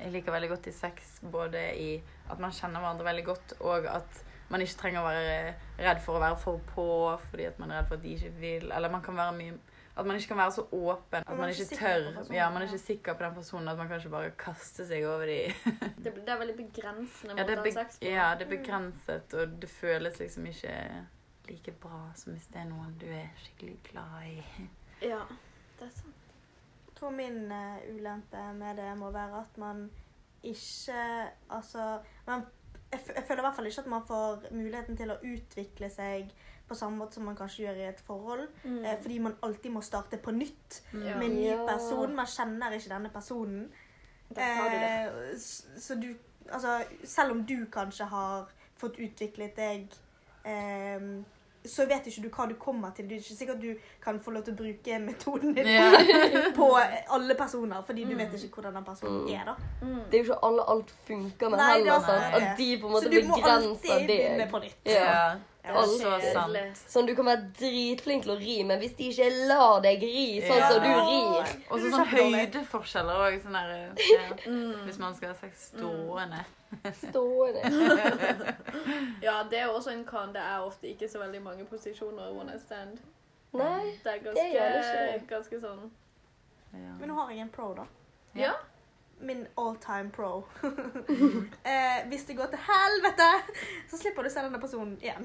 [0.00, 1.90] jeg liker veldig godt i sex, både i
[2.32, 6.16] at man kjenner hverandre veldig godt, og at man ikke trenger å være redd for
[6.16, 6.86] å være for på
[7.30, 9.58] fordi at man er redd for at de ikke vil, eller man kan være mye
[9.96, 12.32] at man ikke kan være så åpen, at Man man ikke ikke tør.
[12.34, 15.04] Ja, man er ikke sikker på den personen, at man kan ikke bare kaste seg
[15.06, 15.38] over de.
[16.04, 18.06] Det, det er veldig begrensende Ja, er, be sex på.
[18.06, 20.74] ja, det er begrenset, og det føles liksom ikke
[21.48, 24.44] like bra som hvis det er noen du er skikkelig glad i.
[25.10, 25.20] Ja,
[25.80, 26.16] det er sant.
[26.86, 29.90] Jeg tror min uh, ulempe med det må være at man
[30.42, 32.42] ikke Altså man,
[32.92, 35.88] jeg, f- jeg føler i hvert fall ikke at man får muligheten til å utvikle
[35.92, 36.30] seg
[36.70, 38.46] på samme måte som man kanskje gjør i et forhold.
[38.64, 38.80] Mm.
[38.84, 41.16] Eh, fordi man alltid må starte på nytt Ja.
[41.18, 42.14] med en ny person.
[42.16, 43.68] Man kjenner ikke denne personen.
[44.36, 45.08] Eh,
[45.78, 46.14] så du
[46.50, 48.48] Altså, selv om du kanskje har
[48.80, 49.92] fått utviklet deg
[50.44, 51.00] eh,
[51.68, 53.06] så vet ikke du hva du kommer til.
[53.06, 56.48] Det er ikke sikkert du kan få lov til å bruke metoden din yeah.
[56.58, 56.70] på
[57.12, 58.18] alle personer, fordi du Mm.
[58.24, 59.34] vet ikke hvordan den personen Mm.
[59.34, 59.44] er.
[59.44, 59.54] da.
[59.82, 60.00] Mm.
[60.10, 62.00] Det er jo ikke alle alt funker med Nei, det er heller.
[62.00, 62.34] sant?
[62.34, 62.42] det.
[62.42, 64.76] At de på en Så du må alltid begynne på nytt.
[64.86, 65.36] Ja.
[65.64, 65.70] Ja.
[65.70, 66.78] Ja, Og det så er sant.
[66.88, 70.40] Sånn, Du kan være dritflink til å ri, men hvis de ikke lar deg ri
[70.46, 73.36] sånn som du rir Og så sånn høydeforskjeller òg.
[73.42, 73.74] Sånn der,
[74.14, 74.24] ja.
[74.46, 74.86] Mm.
[74.86, 76.40] Hvis man skal ha sex stående.
[77.02, 78.54] stående
[79.26, 80.32] Ja, det er også en kan.
[80.32, 83.00] Det er ofte ikke så veldig mange posisjoner i one night stand.
[83.52, 83.96] Nei.
[84.04, 85.26] Det er ganske, det ikke.
[85.34, 85.88] ganske sånn
[86.70, 86.92] Ja.
[87.00, 87.84] Men nå har jeg en pro, da.
[88.38, 88.52] Ja.
[89.22, 90.44] Min all time pro.
[91.64, 93.28] eh, hvis det går til helvete,
[93.90, 95.22] så slipper du å se denne personen igjen.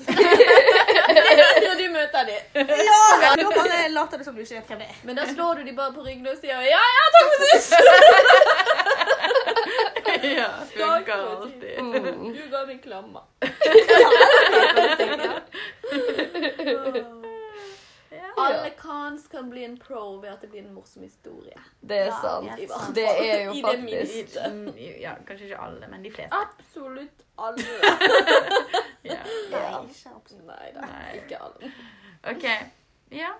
[1.66, 2.42] Når du møter dem.
[2.90, 3.02] ja,
[3.40, 4.98] Da bare later du som du ikke vet hvem det er.
[5.08, 7.74] Men da slår du dem bare på ryggen og sier ja, ja, takk for sist!
[10.36, 10.50] ja.
[10.76, 11.76] Funker alltid.
[11.80, 12.34] Mm.
[12.36, 13.22] Du ga meg klamma.
[18.46, 21.56] Alle cons kan bli en pro ved at det blir en morsom historie.
[21.82, 22.50] Det er Ja, sant.
[22.50, 22.96] helt I hvert sant.
[22.96, 24.70] Det er jo faktisk mm,
[25.02, 26.42] Ja, kanskje ikke alle, men de fleste.
[26.44, 27.66] Absolutt alle.
[29.06, 29.20] Ja.
[29.52, 29.82] Ja.
[29.82, 30.46] Nei, ikke absolutt.
[30.50, 31.10] Nei da, Nei.
[31.20, 31.72] ikke alle.
[32.32, 32.46] OK.
[33.14, 33.34] Ja.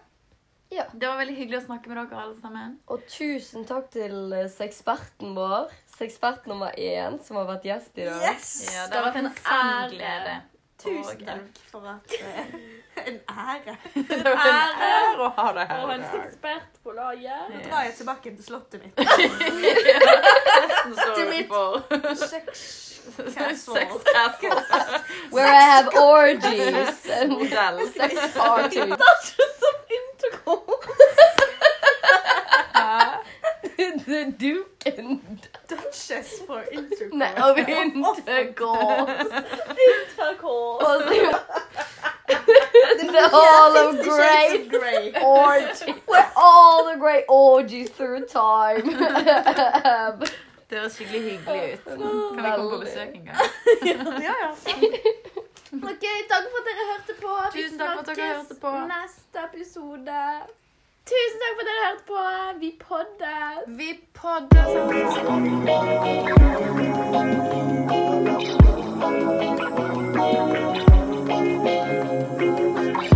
[0.70, 0.84] Ja.
[0.94, 2.76] Det var veldig hyggelig å snakke med dere alle sammen.
[2.94, 5.74] Og tusen takk til seksperten vår.
[5.96, 8.22] Sekspert nummer én, som har vært gjest i dag.
[8.30, 8.52] Yes!
[8.76, 10.52] Ja, det Det har vært en vært
[10.86, 12.56] Tusen takk for at eh,
[13.08, 13.76] En ære.
[14.10, 17.50] Det var en ære å ha deg Og en ekspert på laget.
[17.52, 19.00] Nå drar jeg tilbake til slottet mitt.
[20.62, 21.48] Resten står mitt.
[21.48, 22.66] for Sex
[23.06, 23.68] sex
[24.14, 24.64] castle.
[25.30, 27.50] Where I have orgies and
[27.94, 28.96] sex parties.
[33.78, 35.20] The Duke and
[35.68, 37.14] Duchess for intercourse.
[37.14, 39.30] Nei, av intercourse.
[43.16, 45.96] the Hall of great, Great orgies.
[46.06, 48.84] Where all the great orgies through time.
[50.68, 51.84] Det høres skikkelig hyggelig ut.
[51.86, 53.38] Kan vi komme på besøk en gang?
[53.92, 54.48] Ja, ja.
[55.92, 57.34] Ok, takk for at dere hørte på.
[57.54, 58.72] Vi Tusen takk for at dere hørte på.
[58.90, 60.20] neste episode.
[61.10, 62.20] Tusen takk for at dere hørte på.
[62.60, 63.58] Vi poddes.
[63.80, 64.70] Vi poddes.
[72.96, 73.15] Thank